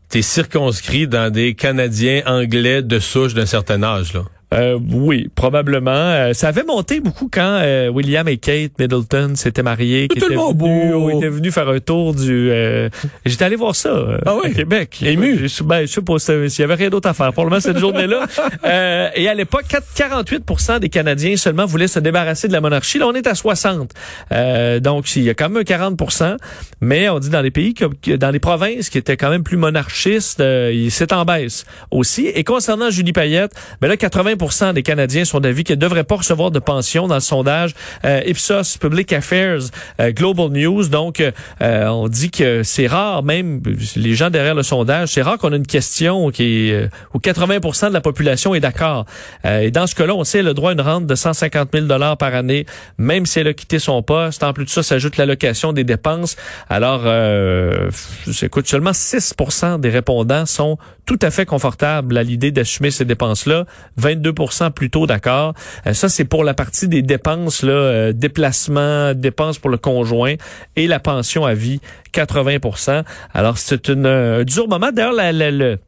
t'es 0.08 0.22
circonscrit 0.22 1.06
dans 1.06 1.30
des 1.30 1.54
Canadiens 1.54 2.22
anglais 2.24 2.80
de 2.80 2.98
souche 3.00 3.34
d'un 3.34 3.46
certain 3.46 3.82
âge, 3.82 4.14
là. 4.14 4.22
Euh, 4.54 4.78
oui, 4.92 5.28
probablement. 5.34 5.90
Euh, 5.90 6.32
ça 6.32 6.48
avait 6.48 6.62
monté 6.62 7.00
beaucoup 7.00 7.28
quand 7.30 7.58
euh, 7.62 7.88
William 7.88 8.28
et 8.28 8.36
Kate 8.36 8.78
Middleton 8.78 9.32
s'étaient 9.34 9.64
mariés. 9.64 10.06
qui 10.06 10.20
Tout 10.20 10.28
le 10.28 10.36
monde 10.36 10.56
venus- 10.60 10.92
beau. 10.92 11.10
ils 11.10 11.16
étaient 11.16 11.28
venus 11.28 11.52
faire 11.52 11.68
un 11.68 11.80
tour 11.80 12.14
du... 12.14 12.50
euh, 12.52 12.88
J'étais 13.24 13.44
allé 13.44 13.56
voir 13.56 13.74
ça 13.74 13.88
euh, 13.88 14.18
Ah 14.24 14.36
oui? 14.36 14.50
à 14.50 14.54
Québec. 14.54 14.98
Ému? 15.02 15.48
Je, 15.48 15.62
ben, 15.64 15.80
je 15.86 15.92
sais 15.92 16.00
pas 16.00 16.18
s'il 16.20 16.60
y 16.60 16.62
avait 16.62 16.74
rien 16.74 16.90
d'autre 16.90 17.08
à 17.08 17.14
faire. 17.14 17.32
Pour 17.32 17.42
le 17.44 17.50
moment, 17.50 17.60
cette 17.60 17.78
journée-là. 17.78 18.26
Euh, 18.64 19.08
et 19.14 19.28
à 19.28 19.34
l'époque, 19.34 19.64
4 19.68 19.84
48% 19.96 20.80
des 20.80 20.88
Canadiens 20.88 21.36
seulement 21.36 21.66
voulaient 21.66 21.88
se 21.88 21.98
débarrasser 22.00 22.48
de 22.48 22.52
la 22.52 22.60
monarchie. 22.60 22.98
Là, 22.98 23.06
on 23.06 23.12
est 23.14 23.26
à 23.26 23.34
60. 23.34 23.92
Euh, 24.32 24.80
donc, 24.80 25.14
il 25.16 25.22
y 25.22 25.30
a 25.30 25.34
quand 25.34 25.48
même 25.48 25.58
un 25.58 25.62
40% 25.62 26.36
mais 26.80 27.08
on 27.08 27.18
dit 27.18 27.30
dans 27.30 27.40
les 27.42 27.50
pays, 27.50 27.74
dans 28.18 28.30
les 28.30 28.38
provinces 28.40 28.90
qui 28.90 28.98
étaient 28.98 29.16
quand 29.16 29.30
même 29.30 29.42
plus 29.44 29.56
monarchistes, 29.56 30.40
euh, 30.40 30.70
il- 30.72 30.90
c'est 30.90 31.12
en 31.12 31.24
baisse 31.24 31.64
aussi. 31.90 32.26
Et 32.26 32.44
concernant 32.44 32.90
Julie 32.90 33.12
Payette, 33.12 33.52
ben 33.80 33.88
là, 33.88 33.96
80 33.96 34.34
des 34.74 34.82
Canadiens 34.82 35.24
sont 35.24 35.40
d'avis 35.40 35.64
qu'elle 35.64 35.76
ne 35.76 35.80
devrait 35.80 36.04
pas 36.04 36.16
recevoir 36.16 36.50
de 36.50 36.58
pension 36.58 37.06
dans 37.08 37.14
le 37.16 37.20
sondage 37.20 37.74
euh, 38.04 38.22
Ipsos 38.26 38.78
Public 38.80 39.12
Affairs 39.12 39.60
euh, 40.00 40.12
Global 40.12 40.48
News. 40.50 40.88
Donc, 40.88 41.20
euh, 41.20 41.86
on 41.86 42.08
dit 42.08 42.30
que 42.30 42.62
c'est 42.62 42.86
rare, 42.86 43.22
même 43.22 43.60
les 43.96 44.14
gens 44.14 44.30
derrière 44.30 44.54
le 44.54 44.62
sondage, 44.62 45.10
c'est 45.10 45.22
rare 45.22 45.38
qu'on 45.38 45.52
ait 45.52 45.56
une 45.56 45.66
question 45.66 46.30
qui 46.30 46.68
est, 46.68 46.72
euh, 46.72 46.88
où 47.14 47.18
80% 47.18 47.88
de 47.88 47.92
la 47.92 48.00
population 48.00 48.54
est 48.54 48.60
d'accord. 48.60 49.04
Et 49.44 49.70
dans 49.70 49.86
ce 49.86 49.94
cas-là, 49.94 50.14
on 50.14 50.24
sait 50.24 50.40
a 50.40 50.42
le 50.42 50.54
droit 50.54 50.70
à 50.70 50.72
une 50.74 50.80
rente 50.80 51.06
de 51.06 51.14
150 51.14 51.70
000 51.72 51.86
dollars 51.86 52.16
par 52.16 52.34
année, 52.34 52.66
même 52.98 53.26
si 53.26 53.40
elle 53.40 53.48
a 53.48 53.54
quitté 53.54 53.78
son 53.78 54.02
poste. 54.02 54.42
En 54.42 54.52
plus 54.52 54.64
de 54.64 54.70
ça, 54.70 54.82
s'ajoute 54.82 55.16
l'allocation 55.16 55.72
des 55.72 55.84
dépenses. 55.84 56.36
Alors, 56.68 57.02
euh, 57.04 57.90
écoute, 58.42 58.68
seulement 58.68 58.92
6% 58.92 59.80
des 59.80 59.90
répondants 59.90 60.46
sont 60.46 60.78
tout 61.06 61.18
à 61.22 61.30
fait 61.30 61.46
confortables 61.46 62.18
à 62.18 62.22
l'idée 62.24 62.50
d'assumer 62.50 62.90
ces 62.90 63.04
dépenses-là. 63.04 63.64
22% 64.00 64.72
plutôt 64.72 65.06
d'accord. 65.06 65.54
Euh, 65.86 65.92
ça, 65.94 66.08
c'est 66.08 66.24
pour 66.24 66.42
la 66.44 66.52
partie 66.52 66.88
des 66.88 67.02
dépenses, 67.02 67.62
là, 67.62 67.72
euh, 67.72 68.12
déplacements, 68.12 69.14
dépenses 69.14 69.58
pour 69.58 69.70
le 69.70 69.78
conjoint 69.78 70.34
et 70.74 70.86
la 70.88 70.98
pension 71.00 71.44
à 71.46 71.54
vie, 71.54 71.80
80% 72.12 73.04
Alors, 73.34 73.56
c'est 73.58 73.88
euh, 73.90 74.40
un 74.40 74.44
dur 74.44 74.68
moment. 74.68 74.90
D'ailleurs, 74.92 75.12
la- 75.12 75.32
la- 75.32 75.50
le, 75.50 75.78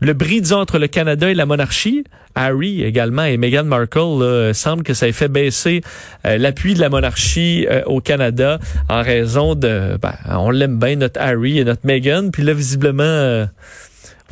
le 0.00 0.12
bris, 0.14 0.40
disons, 0.40 0.60
entre 0.60 0.78
le 0.78 0.86
Canada 0.86 1.28
et 1.30 1.34
la 1.34 1.46
monarchie, 1.46 2.04
Harry 2.36 2.82
également 2.84 3.24
et 3.24 3.36
Meghan 3.36 3.64
Markle, 3.64 4.20
là, 4.20 4.54
semble 4.54 4.84
que 4.84 4.94
ça 4.94 5.08
ait 5.08 5.12
fait 5.12 5.28
baisser 5.28 5.82
euh, 6.26 6.38
l'appui 6.38 6.74
de 6.74 6.80
la 6.80 6.88
monarchie 6.88 7.66
euh, 7.68 7.82
au 7.86 8.00
Canada 8.00 8.60
en 8.88 9.02
raison 9.02 9.56
de... 9.56 9.98
Ben, 10.00 10.14
on 10.28 10.50
l'aime 10.50 10.78
bien, 10.78 10.94
notre 10.94 11.20
Harry 11.20 11.58
et 11.58 11.64
notre 11.64 11.84
Meghan. 11.84 12.30
Puis 12.32 12.44
là, 12.44 12.52
visiblement... 12.52 13.02
euh, 13.02 13.46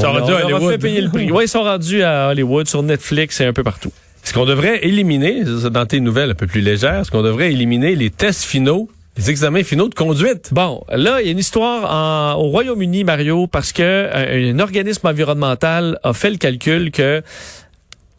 sont 0.01 0.09
on, 0.09 0.13
rendus 0.13 0.33
à 0.33 0.45
Hollywood. 0.45 0.71
fait 0.73 0.79
payer 0.79 1.01
le 1.01 1.11
prix. 1.11 1.31
Oui, 1.33 1.45
ils 1.45 1.49
sont 1.49 1.63
rendus 1.63 2.03
à 2.03 2.29
Hollywood, 2.31 2.69
sur 2.69 2.83
Netflix 2.83 3.41
et 3.41 3.45
un 3.47 3.53
peu 3.53 3.63
partout. 3.63 3.93
Est-ce 4.25 4.35
qu'on 4.35 4.45
devrait 4.47 4.85
éliminer, 4.87 5.43
dans 5.71 5.87
tes 5.87 6.01
nouvelles 6.01 6.31
un 6.33 6.35
peu 6.35 6.47
plus 6.47 6.61
légères, 6.61 7.01
est-ce 7.01 7.11
qu'on 7.11 7.23
devrait 7.23 7.51
éliminer 7.53 7.95
les 7.95 8.11
tests 8.11 8.45
finaux, 8.45 8.91
les 9.17 9.31
examens 9.31 9.63
finaux 9.63 9.89
de 9.89 9.95
conduite? 9.95 10.51
Bon, 10.53 10.83
là, 10.93 11.21
il 11.21 11.27
y 11.27 11.29
a 11.29 11.33
une 11.33 11.39
histoire 11.39 11.91
en- 11.91 12.39
au 12.41 12.49
Royaume-Uni, 12.49 13.05
Mario, 13.05 13.47
parce 13.47 13.73
que 13.73 13.83
euh, 13.83 14.53
un 14.53 14.59
organisme 14.59 15.07
environnemental 15.07 15.99
a 16.03 16.13
fait 16.13 16.31
le 16.31 16.37
calcul 16.37 16.91
que 16.91 17.23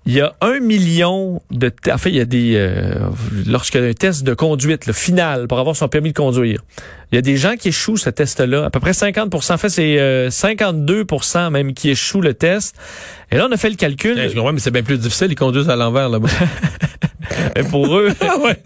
il 0.10 0.16
y 0.16 0.22
a 0.22 0.34
un 0.42 0.60
million 0.60 1.40
de... 1.52 1.72
En 1.94 2.00
fait, 2.00 2.10
il 2.10 2.16
y 2.16 2.20
a 2.20 2.26
des... 2.26 2.54
Euh, 2.56 2.96
lorsqu'il 3.46 3.80
y 3.80 3.84
a 3.84 3.88
un 3.88 3.94
test 3.94 4.24
de 4.24 4.34
conduite 4.34 4.88
le 4.88 4.94
final 4.94 5.48
pour 5.48 5.60
avoir 5.60 5.76
son 5.76 5.88
permis 5.88 6.14
de 6.14 6.18
conduire, 6.18 6.64
il 7.12 7.16
y 7.16 7.18
a 7.20 7.22
des 7.22 7.38
gens 7.38 7.56
qui 7.56 7.68
échouent 7.68 7.96
ce 7.96 8.10
test-là. 8.10 8.66
À 8.66 8.72
peu 8.72 8.80
près 8.80 8.90
50% 8.90 9.54
En 9.54 9.58
fait, 9.60 9.70
c'est 9.70 10.00
euh, 10.00 10.30
52% 10.30 11.52
même 11.52 11.76
qui 11.76 11.92
échouent 11.92 12.22
le 12.22 12.34
test. 12.34 12.76
Et 13.32 13.38
là, 13.38 13.46
on 13.48 13.52
a 13.52 13.58
fait 13.58 13.70
le 13.70 13.76
calcul. 13.76 14.18
Eh, 14.20 14.34
comprends, 14.34 14.52
mais 14.52 14.60
c'est 14.60 14.72
bien 14.72 14.82
plus 14.82 14.98
difficile, 14.98 15.28
ils 15.30 15.36
conduisent 15.36 15.70
à 15.70 15.76
l'envers 15.76 16.10
là-bas. 16.10 16.30
Et 17.56 17.62
pour 17.62 17.96
eux, 17.96 18.10
ah 18.22 18.40
ouais. 18.40 18.58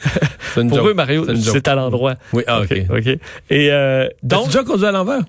Pour 0.54 0.78
joke. 0.78 0.88
eux, 0.88 0.94
Mario, 0.94 1.26
C'est 1.36 1.68
à 1.68 1.76
l'endroit. 1.76 2.16
Oui, 2.32 2.44
ah, 2.48 2.62
OK. 2.62 2.74
OK. 2.90 3.08
Et 3.08 3.20
euh, 3.70 4.08
Donc, 4.24 4.44
donc, 4.44 4.46
déjà 4.48 4.64
conduit 4.64 4.86
à 4.86 4.92
l'envers? 4.94 5.24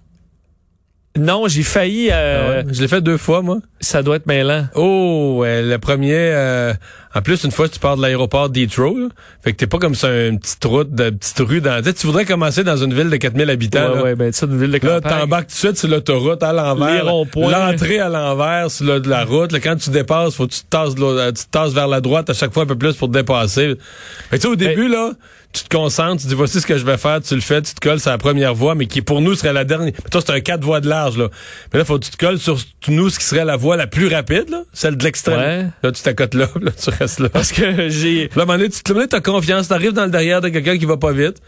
Non, 1.16 1.46
j'ai 1.46 1.62
failli... 1.62 2.08
euh, 2.10 2.62
Ah 2.62 2.66
ouais? 2.66 2.72
Je 2.74 2.80
l'ai 2.82 2.88
fait 2.88 3.00
deux 3.00 3.16
fois, 3.18 3.40
moi. 3.42 3.58
Ça 3.80 4.02
doit 4.02 4.16
être 4.16 4.26
mêlant. 4.26 4.66
Oh, 4.74 5.36
ouais, 5.40 5.62
le 5.62 5.78
premier... 5.78 6.12
euh, 6.14 6.72
en 7.14 7.22
plus, 7.22 7.44
une 7.44 7.52
fois, 7.52 7.68
tu 7.68 7.78
pars 7.78 7.96
de 7.96 8.02
l'aéroport 8.02 8.48
d'Heathrow, 8.50 8.98
là. 8.98 9.06
fait 9.44 9.52
que 9.52 9.58
t'es 9.58 9.68
pas 9.68 9.78
comme 9.78 9.94
ça 9.94 10.08
une 10.26 10.40
petite 10.40 10.64
route, 10.64 10.92
de 10.92 11.10
petite 11.10 11.38
rue. 11.38 11.60
Dans, 11.60 11.78
tu 11.80 11.84
sais, 11.84 11.92
tu 11.94 12.06
voudrais 12.08 12.24
commencer 12.24 12.64
dans 12.64 12.76
une 12.76 12.92
ville 12.92 13.08
de 13.08 13.16
4000 13.16 13.48
habitants. 13.50 13.88
Ouais, 13.90 13.94
là. 13.94 14.02
ouais, 14.02 14.14
ben 14.16 14.32
ça, 14.32 14.46
une 14.46 14.58
ville 14.58 14.72
de 14.72 14.84
Là, 14.84 15.00
campagne. 15.00 15.20
t'embarques 15.20 15.46
tout 15.46 15.52
de 15.52 15.58
suite 15.58 15.78
sur 15.78 15.88
l'autoroute 15.88 16.42
à 16.42 16.52
l'envers. 16.52 17.04
L'entrée 17.04 18.00
à 18.00 18.08
l'envers 18.08 18.68
sur 18.72 18.86
le- 18.86 18.98
de 18.98 19.08
la 19.08 19.24
route. 19.24 19.52
Là, 19.52 19.60
quand 19.60 19.76
tu 19.76 19.90
dépasses, 19.90 20.34
faut 20.34 20.48
que 20.48 20.52
tu 20.54 20.62
te 20.62 20.68
tasses, 20.68 20.94
euh, 20.98 21.28
tu 21.30 21.44
te 21.44 21.50
tasses 21.52 21.72
vers 21.72 21.86
la 21.86 22.00
droite 22.00 22.28
à 22.30 22.34
chaque 22.34 22.52
fois 22.52 22.64
un 22.64 22.66
peu 22.66 22.76
plus 22.76 22.94
pour 22.94 23.06
te 23.06 23.12
dépasser. 23.12 23.76
Fait 24.30 24.36
que, 24.36 24.36
tu 24.36 24.40
sais, 24.42 24.48
au 24.48 24.56
début, 24.56 24.88
là, 24.88 25.12
tu 25.54 25.64
te 25.64 25.74
concentres, 25.74 26.22
tu 26.22 26.28
dis 26.28 26.34
voici 26.34 26.60
ce 26.60 26.66
que 26.66 26.76
je 26.76 26.84
vais 26.84 26.98
faire, 26.98 27.20
tu 27.22 27.34
le 27.34 27.40
fais, 27.40 27.62
tu 27.62 27.74
te 27.74 27.80
colles 27.80 28.00
sur 28.00 28.10
la 28.10 28.18
première 28.18 28.54
voie, 28.54 28.74
mais 28.74 28.86
qui 28.86 29.02
pour 29.02 29.20
nous 29.20 29.34
serait 29.34 29.52
la 29.52 29.64
dernière. 29.64 29.92
Mais 30.04 30.10
toi, 30.10 30.20
c'est 30.24 30.32
un 30.32 30.40
quatre 30.40 30.64
voies 30.64 30.80
de 30.80 30.88
large, 30.88 31.16
là. 31.16 31.28
Mais 31.72 31.78
là, 31.78 31.84
faut 31.84 31.98
que 31.98 32.04
tu 32.04 32.10
te 32.10 32.16
colles 32.16 32.38
sur 32.38 32.58
nous 32.88 33.08
ce 33.08 33.18
qui 33.18 33.24
serait 33.24 33.44
la 33.44 33.56
voie 33.56 33.76
la 33.76 33.86
plus 33.86 34.08
rapide, 34.08 34.50
là, 34.50 34.62
celle 34.72 34.96
de 34.96 35.04
l'extrême. 35.04 35.38
Ouais. 35.38 35.66
Là, 35.82 35.92
tu 35.92 36.02
t'accotes 36.02 36.34
là, 36.34 36.48
là, 36.60 36.72
tu 36.72 36.90
restes 36.90 37.20
là. 37.20 37.28
Parce 37.28 37.52
que 37.52 37.88
j'ai... 37.88 38.24
Là, 38.24 38.28
à 38.36 38.42
un 38.42 38.44
moment 38.46 38.58
donné, 38.58 38.68
tu 38.68 38.82
te 38.82 39.16
as 39.16 39.20
confiance, 39.20 39.68
t'arrives 39.68 39.92
dans 39.92 40.04
le 40.04 40.10
derrière 40.10 40.40
de 40.40 40.48
quelqu'un 40.48 40.76
qui 40.76 40.86
va 40.86 40.96
pas 40.96 41.12
vite. 41.12 41.40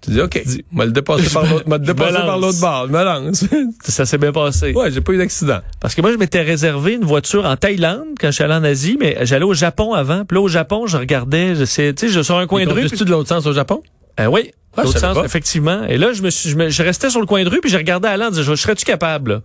Tu 0.00 0.12
dis, 0.12 0.20
OK, 0.20 0.40
m'a 0.70 0.84
le 0.84 0.92
dépasser 0.92 1.28
par 1.32 1.42
l'autre, 1.44 1.68
m'a 1.68 1.76
le 1.76 1.84
je 1.84 1.88
me 1.90 1.94
dépasser 1.94 2.12
par 2.14 2.38
l'autre 2.38 2.60
bord, 2.60 2.86
je 2.86 2.92
me 2.92 3.02
lance. 3.04 3.44
Ça 3.82 4.06
s'est 4.06 4.18
bien 4.18 4.30
passé. 4.30 4.72
ouais, 4.72 4.92
j'ai 4.92 5.00
pas 5.00 5.12
eu 5.12 5.18
d'accident. 5.18 5.58
Parce 5.80 5.94
que 5.96 6.00
moi, 6.02 6.12
je 6.12 6.16
m'étais 6.16 6.40
réservé 6.42 6.92
une 6.94 7.04
voiture 7.04 7.44
en 7.44 7.56
Thaïlande 7.56 8.06
quand 8.20 8.28
je 8.28 8.32
suis 8.32 8.44
allé 8.44 8.54
en 8.54 8.62
Asie, 8.64 8.96
mais 9.00 9.16
j'allais 9.22 9.44
au 9.44 9.54
Japon 9.54 9.94
avant. 9.94 10.24
Puis 10.24 10.36
là, 10.36 10.40
au 10.42 10.48
Japon, 10.48 10.86
je 10.86 10.96
regardais, 10.98 11.56
je 11.56 11.64
sais, 11.64 11.92
tu 11.94 12.06
sais, 12.06 12.12
je 12.12 12.22
sur 12.22 12.38
un 12.38 12.46
coin 12.46 12.64
de 12.64 12.70
rue. 12.70 12.88
tu 12.88 13.04
de 13.04 13.10
l'autre 13.10 13.28
sens 13.28 13.44
au 13.46 13.52
Japon? 13.52 13.82
Euh, 14.20 14.26
oui, 14.26 14.52
Ah, 14.76 14.82
je 14.82 14.86
l'autre 14.86 14.98
sens, 15.00 15.16
pas. 15.16 15.24
effectivement. 15.24 15.84
Et 15.88 15.96
là, 15.98 16.12
je 16.12 16.22
me 16.22 16.30
suis, 16.30 16.50
je, 16.50 16.56
me- 16.56 16.68
je 16.68 16.82
restais 16.84 17.10
sur 17.10 17.18
le 17.20 17.26
coin 17.26 17.42
de 17.42 17.48
rue, 17.48 17.60
puis 17.60 17.70
je 17.70 17.76
regardais 17.76 18.06
Alain, 18.08 18.30
disant, 18.30 18.42
je 18.42 18.54
serais-tu 18.54 18.84
capable? 18.84 19.30
là? 19.32 19.40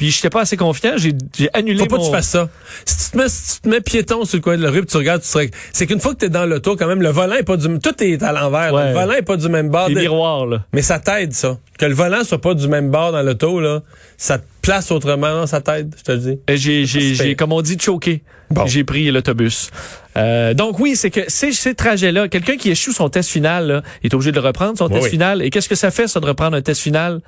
Puis 0.00 0.10
j'étais 0.10 0.30
pas 0.30 0.40
assez 0.40 0.56
confiant, 0.56 0.92
j'ai 0.96 1.12
j'ai 1.36 1.50
annulé 1.52 1.80
Faut 1.80 1.84
pas 1.84 1.96
mon... 1.96 2.02
que 2.04 2.06
tu 2.06 2.12
fasses 2.14 2.28
ça. 2.28 2.48
Si 2.86 2.96
tu 2.96 3.10
te 3.10 3.18
mets, 3.18 3.28
si 3.28 3.56
tu 3.56 3.60
te 3.60 3.68
mets 3.68 3.82
piéton 3.82 4.24
sur 4.24 4.38
le 4.38 4.40
coin 4.42 4.56
de 4.56 4.62
la 4.62 4.70
rue, 4.70 4.78
puis 4.80 4.86
tu 4.86 4.96
regardes, 4.96 5.20
tu 5.20 5.28
serais, 5.28 5.50
c'est 5.74 5.86
qu'une 5.86 6.00
fois 6.00 6.14
que 6.14 6.20
t'es 6.20 6.30
dans 6.30 6.46
l'auto, 6.46 6.74
quand 6.74 6.86
même, 6.86 7.02
le 7.02 7.10
volant 7.10 7.34
est 7.34 7.42
pas 7.42 7.58
du, 7.58 7.66
tout 7.80 8.02
est 8.02 8.22
à 8.22 8.32
l'envers. 8.32 8.72
Ouais. 8.72 8.88
Le 8.88 8.92
volant 8.94 9.12
est 9.12 9.20
pas 9.20 9.36
du 9.36 9.50
même 9.50 9.68
bord. 9.68 9.90
Les 9.90 9.96
de- 9.96 10.00
miroirs, 10.00 10.46
là. 10.46 10.64
Mais 10.72 10.80
ça 10.80 10.98
t'aide, 11.00 11.34
ça. 11.34 11.58
Que 11.78 11.84
le 11.84 11.92
volant 11.92 12.24
soit 12.24 12.40
pas 12.40 12.54
du 12.54 12.66
même 12.66 12.90
bord 12.90 13.12
dans 13.12 13.20
l'auto, 13.20 13.60
là. 13.60 13.82
Ça 14.16 14.38
te 14.38 14.44
place 14.62 14.90
autrement, 14.90 15.46
ça 15.46 15.60
t'aide, 15.60 15.94
je 15.98 16.02
te 16.02 16.12
le 16.12 16.18
dis. 16.18 16.38
Et 16.48 16.56
J'ai, 16.56 16.86
j'ai, 16.86 17.36
comme 17.36 17.52
on 17.52 17.60
dit, 17.60 17.76
choqué. 17.78 18.22
Bon. 18.50 18.64
J'ai 18.66 18.84
pris 18.84 19.10
l'autobus. 19.10 19.70
Euh, 20.16 20.54
donc 20.54 20.80
oui, 20.80 20.96
c'est 20.96 21.10
que 21.10 21.20
ces, 21.28 21.52
ces 21.52 21.74
trajets-là, 21.74 22.28
quelqu'un 22.28 22.56
qui 22.56 22.70
échoue 22.70 22.92
son 22.92 23.10
test 23.10 23.28
final, 23.28 23.66
là, 23.66 23.82
il 24.02 24.06
est 24.06 24.14
obligé 24.14 24.32
de 24.32 24.40
le 24.40 24.46
reprendre, 24.46 24.78
son 24.78 24.86
Oui, 24.86 24.92
test 24.94 25.04
oui. 25.04 25.10
final. 25.10 25.42
Et 25.42 25.50
qu'est-ce 25.50 25.68
que 25.68 25.74
ça 25.76 25.90
fait, 25.90 26.08
ça, 26.08 26.20
de 26.20 26.26
reprendre 26.26 26.56
un 26.56 26.62
test 26.62 26.80
final? 26.80 27.20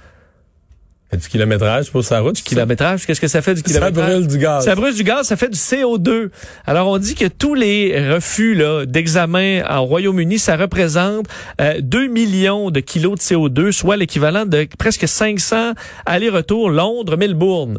Du 1.13 1.29
kilométrage 1.29 1.91
pour 1.91 2.03
sa 2.03 2.21
route. 2.21 2.41
Kilométrage, 2.43 3.05
qu'est-ce 3.05 3.21
que 3.21 3.29
ça 3.29 3.43
fait 3.43 3.53
du 3.53 3.61
Ça 3.61 3.65
kilométrage? 3.67 4.11
brûle 4.15 4.27
du 4.27 4.39
gaz. 4.39 4.65
Ça 4.65 4.75
brûle 4.75 4.95
du 4.95 5.05
gaz, 5.05 5.27
ça 5.27 5.37
fait 5.37 5.51
du 5.51 5.59
CO2. 5.59 6.31
Alors, 6.67 6.89
on 6.89 6.97
dit 6.97 7.15
que 7.15 7.27
tous 7.27 7.55
les 7.55 8.11
refus 8.15 8.55
là, 8.55 8.87
d'examen 8.87 9.63
au 9.79 9.83
Royaume-Uni, 9.85 10.39
ça 10.39 10.57
représente 10.57 11.27
euh, 11.61 11.75
2 11.83 12.07
millions 12.07 12.71
de 12.71 12.81
kilos 12.81 13.19
de 13.19 13.23
CO2, 13.23 13.73
soit 13.73 13.99
l'équivalent 13.99 14.47
de 14.47 14.67
presque 14.79 15.07
500 15.07 15.73
allers-retours 16.07 16.71
Londres-Melbourne. 16.71 17.79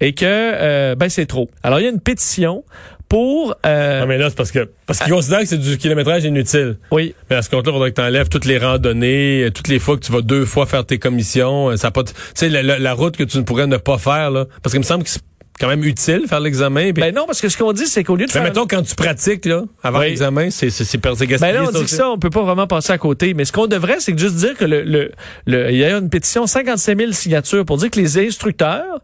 Et 0.00 0.14
que, 0.14 0.24
euh, 0.24 0.94
ben, 0.94 1.10
c'est 1.10 1.26
trop. 1.26 1.50
Alors, 1.62 1.80
il 1.80 1.82
y 1.82 1.86
a 1.86 1.90
une 1.90 2.00
pétition 2.00 2.64
pour... 3.10 3.54
euh, 3.66 4.00
Non, 4.00 4.06
mais 4.06 4.16
là, 4.16 4.30
c'est 4.30 4.36
parce 4.36 4.52
que, 4.52 4.70
parce 4.86 5.00
qu'ils 5.00 5.12
considèrent 5.12 5.40
que 5.40 5.46
c'est 5.46 5.58
du 5.58 5.76
kilométrage 5.76 6.24
inutile. 6.24 6.78
oui, 6.92 7.14
Mais 7.28 7.36
à 7.36 7.42
ce 7.42 7.50
compte-là, 7.50 7.72
il 7.72 7.74
faudrait 7.74 7.90
que 7.90 7.96
tu 8.00 8.06
enlèves 8.06 8.28
toutes 8.30 8.46
les 8.46 8.56
randonnées, 8.56 9.42
euh, 9.44 9.50
toutes 9.50 9.68
les 9.68 9.78
fois 9.78 9.96
que 9.98 10.04
tu 10.06 10.12
vas 10.12 10.22
deux 10.22 10.46
fois 10.46 10.64
faire 10.64 10.86
tes 10.86 10.98
commissions. 10.98 11.70
euh, 11.70 11.76
Ça 11.76 11.90
pas, 11.90 12.04
tu 12.04 12.12
sais, 12.34 12.48
la, 12.48 12.62
la- 12.62 12.78
la 12.78 12.92
route 12.94 13.16
que 13.18 13.24
tu 13.24 13.36
ne 13.36 13.42
pourrais 13.42 13.66
ne 13.66 13.76
pas 13.76 13.98
faire, 13.98 14.30
là. 14.30 14.46
Parce 14.62 14.72
qu'il 14.72 14.80
me 14.80 14.84
semble 14.86 15.02
que 15.04 15.10
c'est 15.10 15.20
quand 15.58 15.68
même 15.68 15.84
utile 15.84 16.22
faire 16.26 16.40
l'examen. 16.40 16.84
puis- 16.92 17.02
ben 17.02 17.14
non, 17.14 17.26
parce 17.26 17.40
que 17.42 17.48
ce 17.50 17.58
qu'on 17.58 17.72
dit, 17.74 17.86
c'est 17.86 18.02
qu'au 18.04 18.14
lieu 18.16 18.24
de 18.24 18.30
mais 18.30 18.32
faire... 18.32 18.44
mettons, 18.44 18.66
quand 18.66 18.82
tu 18.82 18.94
pratiques, 18.94 19.44
là, 19.44 19.64
avant 19.82 19.98
Oui. 19.98 20.06
l'examen, 20.06 20.48
c'est, 20.50 20.70
c'est, 20.70 20.84
gaspillé, 21.02 21.36
Ben 21.38 21.52
là, 21.52 21.64
on 21.68 21.70
dit 21.72 21.84
que 21.84 21.90
ça, 21.90 22.08
on 22.08 22.18
peut 22.18 22.30
pas 22.30 22.42
vraiment 22.42 22.66
passer 22.66 22.92
à 22.92 22.98
côté. 22.98 23.34
Mais 23.34 23.44
ce 23.44 23.52
qu'on 23.52 23.66
devrait, 23.66 23.96
c'est 23.98 24.18
juste 24.18 24.36
dire 24.36 24.56
que 24.56 24.64
le, 24.64 24.82
le, 24.84 25.10
le- 25.46 25.70
il 25.70 25.76
y 25.76 25.84
a 25.84 25.98
une 25.98 26.08
pétition, 26.08 26.46
55 26.46 26.96
000 26.98 27.12
signatures 27.12 27.64
pour 27.66 27.76
dire 27.76 27.90
que 27.90 27.98
les 28.00 28.18
instructeurs 28.18 29.00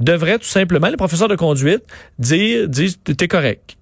devraient 0.00 0.38
tout 0.38 0.44
simplement, 0.44 0.88
les 0.88 0.96
professeurs 0.96 1.28
de 1.28 1.36
conduite, 1.36 1.82
dire, 2.18 2.68
dire, 2.68 2.90
t'es 3.04 3.28
correct. 3.28 3.76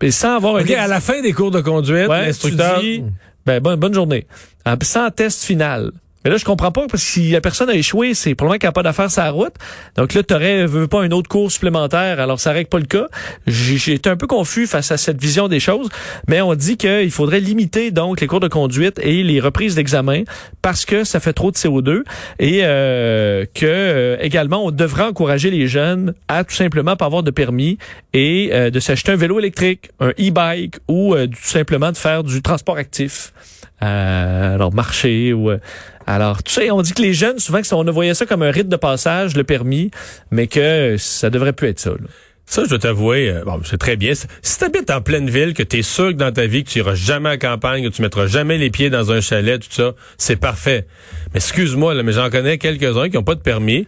Et 0.00 0.10
sans 0.10 0.36
avoir 0.36 0.54
OK, 0.54 0.70
un 0.70 0.78
à 0.78 0.88
la 0.88 1.00
fin 1.00 1.22
des 1.22 1.32
cours 1.32 1.52
de 1.52 1.60
conduite, 1.60 2.08
Ouais, 2.08 2.26
l'instructeur... 2.26 2.80
dis, 2.80 3.04
ben, 3.46 3.60
bonne, 3.60 3.78
bonne 3.78 3.94
journée. 3.94 4.26
Ah, 4.64 4.76
sans 4.82 5.10
test 5.10 5.44
final. 5.44 5.92
Mais 6.24 6.30
là, 6.30 6.36
je 6.36 6.44
comprends 6.44 6.72
pas, 6.72 6.86
parce 6.88 7.02
que 7.02 7.08
si 7.10 7.30
la 7.30 7.40
personne 7.40 7.68
a 7.68 7.74
échoué, 7.74 8.14
c'est 8.14 8.34
probablement 8.34 8.58
qu'elle 8.58 8.68
n'a 8.68 8.72
pas 8.72 8.82
d'affaires 8.82 9.10
sur 9.10 9.22
la 9.22 9.30
route. 9.30 9.54
Donc 9.96 10.14
là, 10.14 10.22
tu 10.22 10.34
aurais, 10.34 10.66
veux 10.66 10.86
pas 10.86 11.02
un 11.02 11.10
autre 11.10 11.28
cours 11.28 11.50
supplémentaire, 11.50 12.20
alors 12.20 12.40
ça 12.40 12.52
règle 12.52 12.68
pas 12.68 12.78
le 12.78 12.86
cas. 12.86 13.08
J'ai 13.46 13.76
j'ai 13.82 13.94
été 13.94 14.08
un 14.08 14.16
peu 14.16 14.26
confus 14.26 14.66
face 14.66 14.92
à 14.92 14.96
cette 14.96 15.20
vision 15.20 15.48
des 15.48 15.60
choses, 15.60 15.88
mais 16.28 16.40
on 16.40 16.54
dit 16.54 16.76
qu'il 16.76 17.10
faudrait 17.10 17.40
limiter 17.40 17.90
donc 17.90 18.20
les 18.20 18.26
cours 18.26 18.40
de 18.40 18.48
conduite 18.48 19.00
et 19.02 19.22
les 19.22 19.40
reprises 19.40 19.74
d'examen 19.74 20.22
parce 20.62 20.84
que 20.84 21.04
ça 21.04 21.20
fait 21.20 21.32
trop 21.32 21.50
de 21.50 21.56
CO2 21.56 22.02
et 22.38 22.60
euh, 22.62 23.44
que 23.54 23.66
euh, 23.66 24.16
également 24.20 24.64
on 24.64 24.70
devrait 24.70 25.04
encourager 25.04 25.50
les 25.50 25.66
jeunes 25.66 26.14
à 26.28 26.44
tout 26.44 26.54
simplement 26.54 26.96
pas 26.96 27.06
avoir 27.06 27.22
de 27.22 27.30
permis 27.30 27.78
et 28.12 28.50
euh, 28.52 28.70
de 28.70 28.78
s'acheter 28.78 29.12
un 29.12 29.16
vélo 29.16 29.38
électrique, 29.38 29.90
un 30.00 30.10
e-bike 30.10 30.76
ou 30.88 31.14
euh, 31.14 31.26
tout 31.26 31.36
simplement 31.42 31.90
de 31.90 31.96
faire 31.96 32.22
du 32.22 32.40
transport 32.42 32.76
actif. 32.76 33.32
Euh, 33.82 34.54
alors 34.54 34.72
marcher 34.72 35.32
ou 35.32 35.50
euh, 35.50 35.58
alors 36.06 36.42
tu 36.42 36.52
sais 36.52 36.70
on 36.70 36.82
dit 36.82 36.92
que 36.92 37.02
les 37.02 37.14
jeunes 37.14 37.38
souvent 37.38 37.60
on 37.72 37.84
voyait 37.90 38.14
ça 38.14 38.26
comme 38.26 38.42
un 38.42 38.50
rite 38.50 38.68
de 38.68 38.76
passage 38.76 39.36
le 39.36 39.44
permis 39.44 39.90
mais 40.30 40.46
que 40.46 40.96
ça 40.98 41.30
devrait 41.30 41.52
plus 41.52 41.68
être 41.68 41.80
ça. 41.80 41.92
Ça, 42.44 42.64
je 42.64 42.68
dois 42.68 42.80
t'avouer, 42.80 43.30
euh, 43.30 43.44
bon, 43.46 43.60
c'est 43.64 43.78
très 43.78 43.96
bien. 43.96 44.12
Si 44.14 44.58
t'habites 44.58 44.90
en 44.90 45.00
pleine 45.00 45.30
ville, 45.30 45.54
que 45.54 45.62
t'es 45.62 45.80
sûr 45.80 46.08
que 46.08 46.14
dans 46.16 46.32
ta 46.32 46.44
vie, 46.46 46.64
que 46.64 46.68
tu 46.70 46.80
iras 46.80 46.94
jamais 46.96 47.30
la 47.30 47.36
campagne, 47.38 47.84
que 47.88 47.94
tu 47.94 48.02
mettras 48.02 48.26
jamais 48.26 48.58
les 48.58 48.68
pieds 48.68 48.90
dans 48.90 49.10
un 49.12 49.20
chalet, 49.22 49.60
tout 49.62 49.68
ça, 49.70 49.92
c'est 50.18 50.36
parfait. 50.36 50.86
Mais 51.32 51.38
excuse-moi, 51.38 51.94
mais 52.02 52.12
j'en 52.12 52.28
connais 52.30 52.58
quelques-uns 52.58 53.08
qui 53.08 53.16
ont 53.16 53.22
pas 53.22 53.36
de 53.36 53.40
permis. 53.40 53.86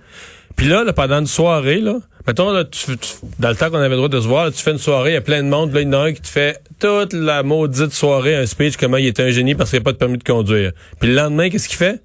Puis 0.56 0.68
là, 0.68 0.84
pendant 0.94 1.18
une 1.18 1.26
soirée, 1.26 1.80
là, 1.80 1.96
mettons, 2.26 2.52
là, 2.52 2.64
tu, 2.64 2.96
tu- 2.96 3.08
dans 3.40 3.50
le 3.50 3.56
temps 3.56 3.68
qu'on 3.70 3.78
avait 3.78 3.88
le 3.90 3.96
droit 3.96 4.08
de 4.08 4.20
se 4.20 4.28
voir, 4.28 4.50
tu 4.52 4.62
fais 4.62 4.70
une 4.70 4.78
soirée, 4.78 5.10
il 5.10 5.14
y 5.14 5.16
a 5.16 5.20
plein 5.20 5.42
de 5.42 5.48
monde, 5.48 5.74
là, 5.74 5.80
il 5.82 5.88
y 5.92 5.94
en 5.94 6.00
a 6.02 6.12
qui 6.12 6.22
te 6.22 6.28
fait 6.28 6.58
toute 6.78 7.12
la 7.12 7.42
maudite 7.42 7.92
soirée 7.92 8.36
un 8.36 8.46
speech 8.46 8.76
comment 8.78 8.96
il 8.96 9.06
était 9.08 9.24
un 9.24 9.30
génie 9.30 9.56
parce 9.56 9.70
qu'il 9.70 9.80
n'a 9.80 9.84
pas 9.84 9.92
de 9.92 9.98
permis 9.98 10.16
de 10.18 10.24
conduire. 10.24 10.72
Puis 11.00 11.08
le 11.10 11.16
lendemain, 11.16 11.50
qu'est-ce 11.50 11.68
qu'il 11.68 11.76
fait? 11.76 12.00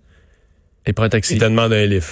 Et 0.85 0.93
prend 0.93 1.05
un 1.05 1.09
taxi. 1.09 1.33
Il 1.33 1.39
te 1.39 1.45
demande 1.45 1.73
un 1.73 1.85
livre. 1.85 2.07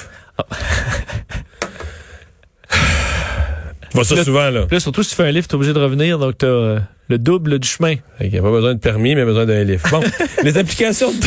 Tu 3.89 3.95
vois 3.95 4.03
ça 4.03 4.15
Là, 4.15 4.23
souvent, 4.23 4.49
là. 4.49 4.67
Là, 4.69 4.79
surtout 4.79 5.03
si 5.03 5.09
tu 5.11 5.15
fais 5.15 5.23
un 5.23 5.31
lift, 5.31 5.49
t'es 5.49 5.55
obligé 5.55 5.73
de 5.73 5.79
revenir, 5.79 6.19
donc 6.19 6.37
t'as 6.37 6.47
euh, 6.47 6.79
le 7.09 7.17
double 7.17 7.59
du 7.59 7.67
chemin. 7.67 7.95
Il 8.19 8.29
n'y 8.29 8.37
a 8.37 8.41
pas 8.41 8.51
besoin 8.51 8.73
de 8.73 8.79
permis, 8.79 9.15
mais 9.15 9.23
besoin 9.25 9.45
d'un 9.45 9.63
livre. 9.63 9.87
Bon, 9.89 10.01
les 10.43 10.57
applications 10.57 11.11
de... 11.11 11.17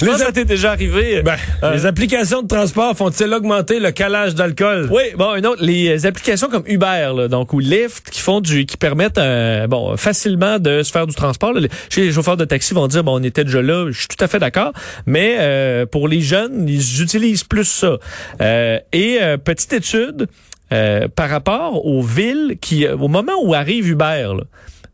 Je 0.00 0.04
pense 0.06 0.16
que 0.18 0.24
ça 0.24 0.32
t'est 0.32 0.44
déjà 0.44 0.72
arrivé. 0.72 1.22
Ben, 1.22 1.36
Euh, 1.62 1.72
les 1.74 1.86
applications 1.86 2.42
de 2.42 2.48
transport 2.48 2.96
font-ils 2.96 3.32
augmenter 3.32 3.80
le 3.80 3.90
calage 3.90 4.34
d'alcool? 4.34 4.88
Oui, 4.92 5.02
bon, 5.16 5.34
une 5.34 5.46
autre, 5.46 5.62
les 5.64 6.06
applications 6.06 6.48
comme 6.48 6.62
Uber, 6.66 7.10
là, 7.16 7.28
donc 7.28 7.52
ou 7.52 7.58
Lyft, 7.60 8.10
qui 8.10 8.20
font 8.20 8.40
du, 8.40 8.66
qui 8.66 8.76
permettent, 8.76 9.18
euh, 9.18 9.66
bon, 9.66 9.96
facilement 9.96 10.58
de 10.58 10.82
se 10.82 10.92
faire 10.92 11.06
du 11.06 11.14
transport. 11.14 11.52
là. 11.52 11.60
Les, 11.60 11.68
chez 11.90 12.02
les 12.02 12.12
chauffeurs 12.12 12.36
de 12.36 12.44
taxi 12.44 12.74
vont 12.74 12.86
dire, 12.86 13.02
bon, 13.04 13.18
on 13.20 13.22
était 13.22 13.44
déjà 13.44 13.62
là. 13.62 13.86
Je 13.90 13.98
suis 13.98 14.08
tout 14.08 14.22
à 14.22 14.28
fait 14.28 14.38
d'accord, 14.38 14.72
mais 15.06 15.36
euh, 15.40 15.86
pour 15.86 16.08
les 16.08 16.20
jeunes, 16.20 16.68
ils 16.68 17.02
utilisent 17.02 17.44
plus 17.44 17.64
ça. 17.64 17.96
Euh, 18.40 18.78
et 18.92 19.18
euh, 19.20 19.36
petite 19.36 19.72
étude 19.72 20.28
euh, 20.72 21.08
par 21.08 21.30
rapport 21.30 21.84
aux 21.86 22.02
villes 22.02 22.56
qui, 22.60 22.86
euh, 22.86 22.96
au 22.96 23.08
moment 23.08 23.32
où 23.42 23.54
arrive 23.54 23.88
Uber. 23.88 24.28
Là, 24.36 24.42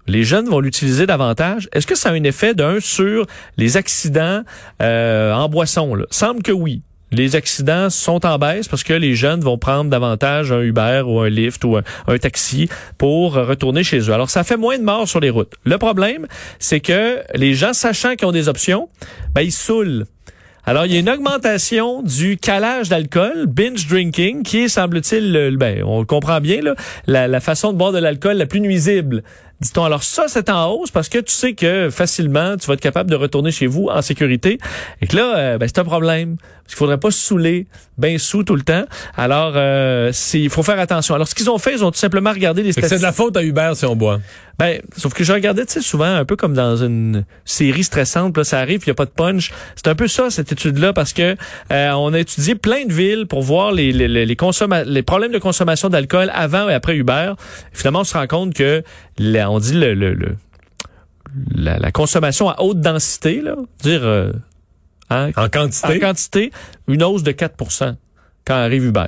les 0.07 0.25
jeunes 0.25 0.49
vont 0.49 0.61
l'utiliser 0.61 1.07
davantage. 1.07 1.69
Est-ce 1.73 1.87
que 1.87 1.95
ça 1.95 2.11
a 2.11 2.13
un 2.13 2.25
effet 2.25 2.55
d'un 2.55 2.81
sur 2.81 3.27
les 3.57 3.77
accidents 3.77 4.43
euh, 4.83 5.33
en 5.33 5.49
boisson? 5.49 5.95
Là? 5.95 6.05
Semble 6.11 6.43
que 6.43 6.53
oui. 6.53 6.83
Les 7.13 7.37
accidents 7.37 7.91
sont 7.91 8.27
en 8.27 8.39
baisse 8.39 8.67
parce 8.67 8.83
que 8.83 8.93
les 8.93 9.15
jeunes 9.15 9.41
vont 9.41 9.57
prendre 9.57 9.89
davantage 9.89 10.51
un 10.51 10.61
Uber 10.61 11.03
ou 11.07 11.21
un 11.21 11.29
Lyft 11.29 11.65
ou 11.65 11.77
un, 11.77 12.19
taxi 12.19 12.69
pour 12.99 13.35
retourner 13.35 13.85
chez 13.85 14.01
eux. 14.01 14.13
Alors, 14.13 14.31
ça 14.31 14.43
fait 14.43 14.57
moins 14.57 14.79
de 14.79 14.83
morts 14.83 15.09
sur 15.09 15.21
les 15.21 15.31
routes. 15.31 15.53
Le 15.65 15.79
problème, 15.79 16.27
c'est 16.59 16.81
que 16.81 17.21
les 17.35 17.55
gens, 17.55 17.73
sachant 17.73 18.17
qu'ils 18.17 18.27
ont 18.27 18.33
des 18.33 18.49
options, 18.49 18.89
ben, 19.33 19.43
ils 19.43 19.53
saoulent. 19.53 20.07
Alors, 20.67 20.87
il 20.87 20.93
y 20.93 20.97
a 20.97 21.01
une 21.01 21.11
augmentation 21.11 22.03
du 22.03 22.37
calage 22.37 22.89
d'alcool, 22.89 23.47
binge 23.47 23.87
drinking, 23.87 24.43
qui 24.43 24.61
est, 24.61 24.69
semble-t-il, 24.69 25.31
le- 25.31 25.57
ben, 25.57 25.85
on 25.85 26.05
comprend 26.05 26.41
bien, 26.41 26.61
la 27.07 27.41
façon 27.41 27.73
de 27.73 27.77
boire 27.77 27.93
de 27.93 27.99
l'alcool 27.99 28.39
la 28.39 28.47
plus 28.47 28.61
nuisible. 28.61 29.23
Dit-on. 29.65 29.85
Alors 29.85 30.03
ça, 30.03 30.27
c'est 30.29 30.51
en 30.51 30.71
hausse 30.71 30.91
parce 30.91 31.09
que 31.09 31.19
tu 31.19 31.33
sais 31.33 31.55
que 31.55 31.89
facilement, 31.91 32.57
tu 32.59 32.67
vas 32.67 32.75
être 32.75 32.81
capable 32.81 33.09
de 33.09 33.17
retourner 33.17 33.51
chez 33.51 33.67
vous 33.67 33.89
en 33.89 34.03
sécurité. 34.03 34.59
Et 35.01 35.07
que 35.07 35.17
là, 35.17 35.37
euh, 35.37 35.59
ben, 35.59 35.67
c'est 35.67 35.79
un 35.79 35.85
problème. 35.85 36.37
Parce 36.65 36.75
qu'il 36.77 36.79
faudrait 36.79 36.99
pas 36.99 37.11
se 37.11 37.19
saouler 37.21 37.67
ben 37.99 38.19
sous 38.19 38.43
tout 38.43 38.57
le 38.57 38.63
temps. 38.63 38.85
Alors, 39.19 39.53
euh, 39.55 40.09
c'est- 40.15 40.41
il 40.41 40.49
faut 40.49 40.63
faire 40.63 40.81
attention. 40.81 41.15
Alors, 41.15 41.29
ce 41.29 41.35
qu'ils 41.35 41.51
ont 41.51 41.59
fait, 41.59 41.75
ils 41.75 41.85
ont 41.85 41.91
tout 41.91 41.99
simplement 41.99 42.33
regardé 42.33 42.63
les 42.63 42.73
Fait 42.73 42.81
que 42.81 42.89
c'est 42.89 42.95
de 42.95 42.99
statistiques. 43.01 43.21
la 43.21 43.25
faute 43.25 43.37
à 43.37 43.43
Uber 43.43 43.73
si 43.75 43.85
on 43.85 43.95
boit. 43.95 44.19
Ben, 44.59 44.81
sauf 44.97 45.13
que 45.13 45.25
je 45.25 45.33
regardais, 45.35 45.67
tu 45.67 45.75
sais, 45.75 45.81
souvent, 45.83 46.07
un 46.15 46.25
peu 46.25 46.37
comme 46.37 46.55
dans 46.55 46.77
une 46.77 47.27
série 47.45 47.85
stressante, 47.85 48.35
là, 48.39 48.45
ça 48.45 48.61
arrive, 48.61 48.81
il 48.87 48.89
n'y 48.89 48.93
a 48.93 48.95
pas 48.95 49.05
de 49.05 49.11
punch. 49.11 49.53
C'est 49.77 49.89
un 49.89 49.95
peu 49.95 50.09
ça, 50.09 50.31
cette 50.31 50.53
étude-là, 50.53 50.95
parce 50.95 51.13
que 51.13 51.37
euh, 51.71 51.91
on 51.93 52.15
a 52.15 52.19
étudié 52.21 52.55
plein 52.55 52.87
de 52.87 52.93
villes 52.93 53.27
pour 53.27 53.43
voir 53.43 53.71
les, 53.71 53.93
les, 53.93 54.09
les, 54.09 54.25
les 54.25 55.03
problèmes 55.03 55.33
de 55.33 55.39
consommation 55.39 55.91
d'alcool 55.91 56.31
avant 56.35 56.69
et 56.71 56.75
après 56.75 56.97
Uber. 56.97 57.35
Et 57.75 57.77
finalement, 57.77 58.01
on 58.01 58.05
se 58.05 58.15
rend 58.17 58.27
compte 58.27 58.55
que, 58.55 58.83
la- 59.19 59.51
on 59.51 59.59
dit 59.59 59.75
le, 59.75 59.93
le, 59.93 60.15
le- 60.15 60.37
la, 61.55 61.79
la 61.79 61.93
consommation 61.93 62.49
à 62.49 62.61
haute 62.63 62.81
densité, 62.81 63.41
là, 63.43 63.57
dire 63.83 64.01
euh, 64.05 64.33
hein, 65.11 65.31
En 65.37 65.45
en 65.45 65.49
quantité. 65.49 65.99
quantité, 66.01 66.51
une 66.89 67.03
hausse 67.03 67.23
de 67.23 67.33
4% 67.33 67.97
quand 68.47 68.55
arrive 68.55 68.85
Uber. 68.87 69.07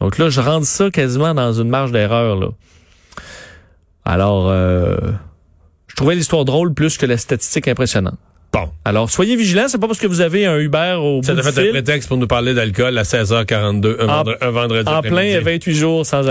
Donc 0.00 0.18
là, 0.18 0.28
je 0.30 0.40
rentre 0.40 0.66
ça 0.66 0.90
quasiment 0.90 1.32
dans 1.34 1.52
une 1.52 1.68
marge 1.68 1.92
d'erreur. 1.92 2.36
là. 2.36 2.48
Alors, 4.04 4.48
euh, 4.50 4.96
je 5.86 5.94
trouvais 5.96 6.14
l'histoire 6.14 6.44
drôle 6.44 6.74
plus 6.74 6.98
que 6.98 7.06
la 7.06 7.16
statistique 7.16 7.68
impressionnante. 7.68 8.18
Bon. 8.52 8.68
Alors, 8.84 9.08
soyez 9.08 9.34
vigilants, 9.36 9.68
c'est 9.68 9.78
pas 9.78 9.86
parce 9.86 9.98
que 9.98 10.06
vous 10.06 10.20
avez 10.20 10.44
un 10.44 10.58
Uber 10.58 10.96
au 11.00 11.22
Ça 11.22 11.32
bout 11.34 11.40
du 11.40 11.48
fait 11.52 11.68
un 11.68 11.70
prétexte 11.70 12.08
pour 12.08 12.18
nous 12.18 12.26
parler 12.26 12.52
d'alcool 12.52 12.98
à 12.98 13.02
16h42 13.04 13.96
un, 13.98 14.08
En- 14.08 14.16
vendre- 14.24 14.36
un 14.42 14.50
vendredi 14.50 14.88
en 14.90 15.00
plein 15.00 15.40
28 15.40 15.74
jours 15.74 16.04
sans 16.04 16.18
alcool. 16.18 16.30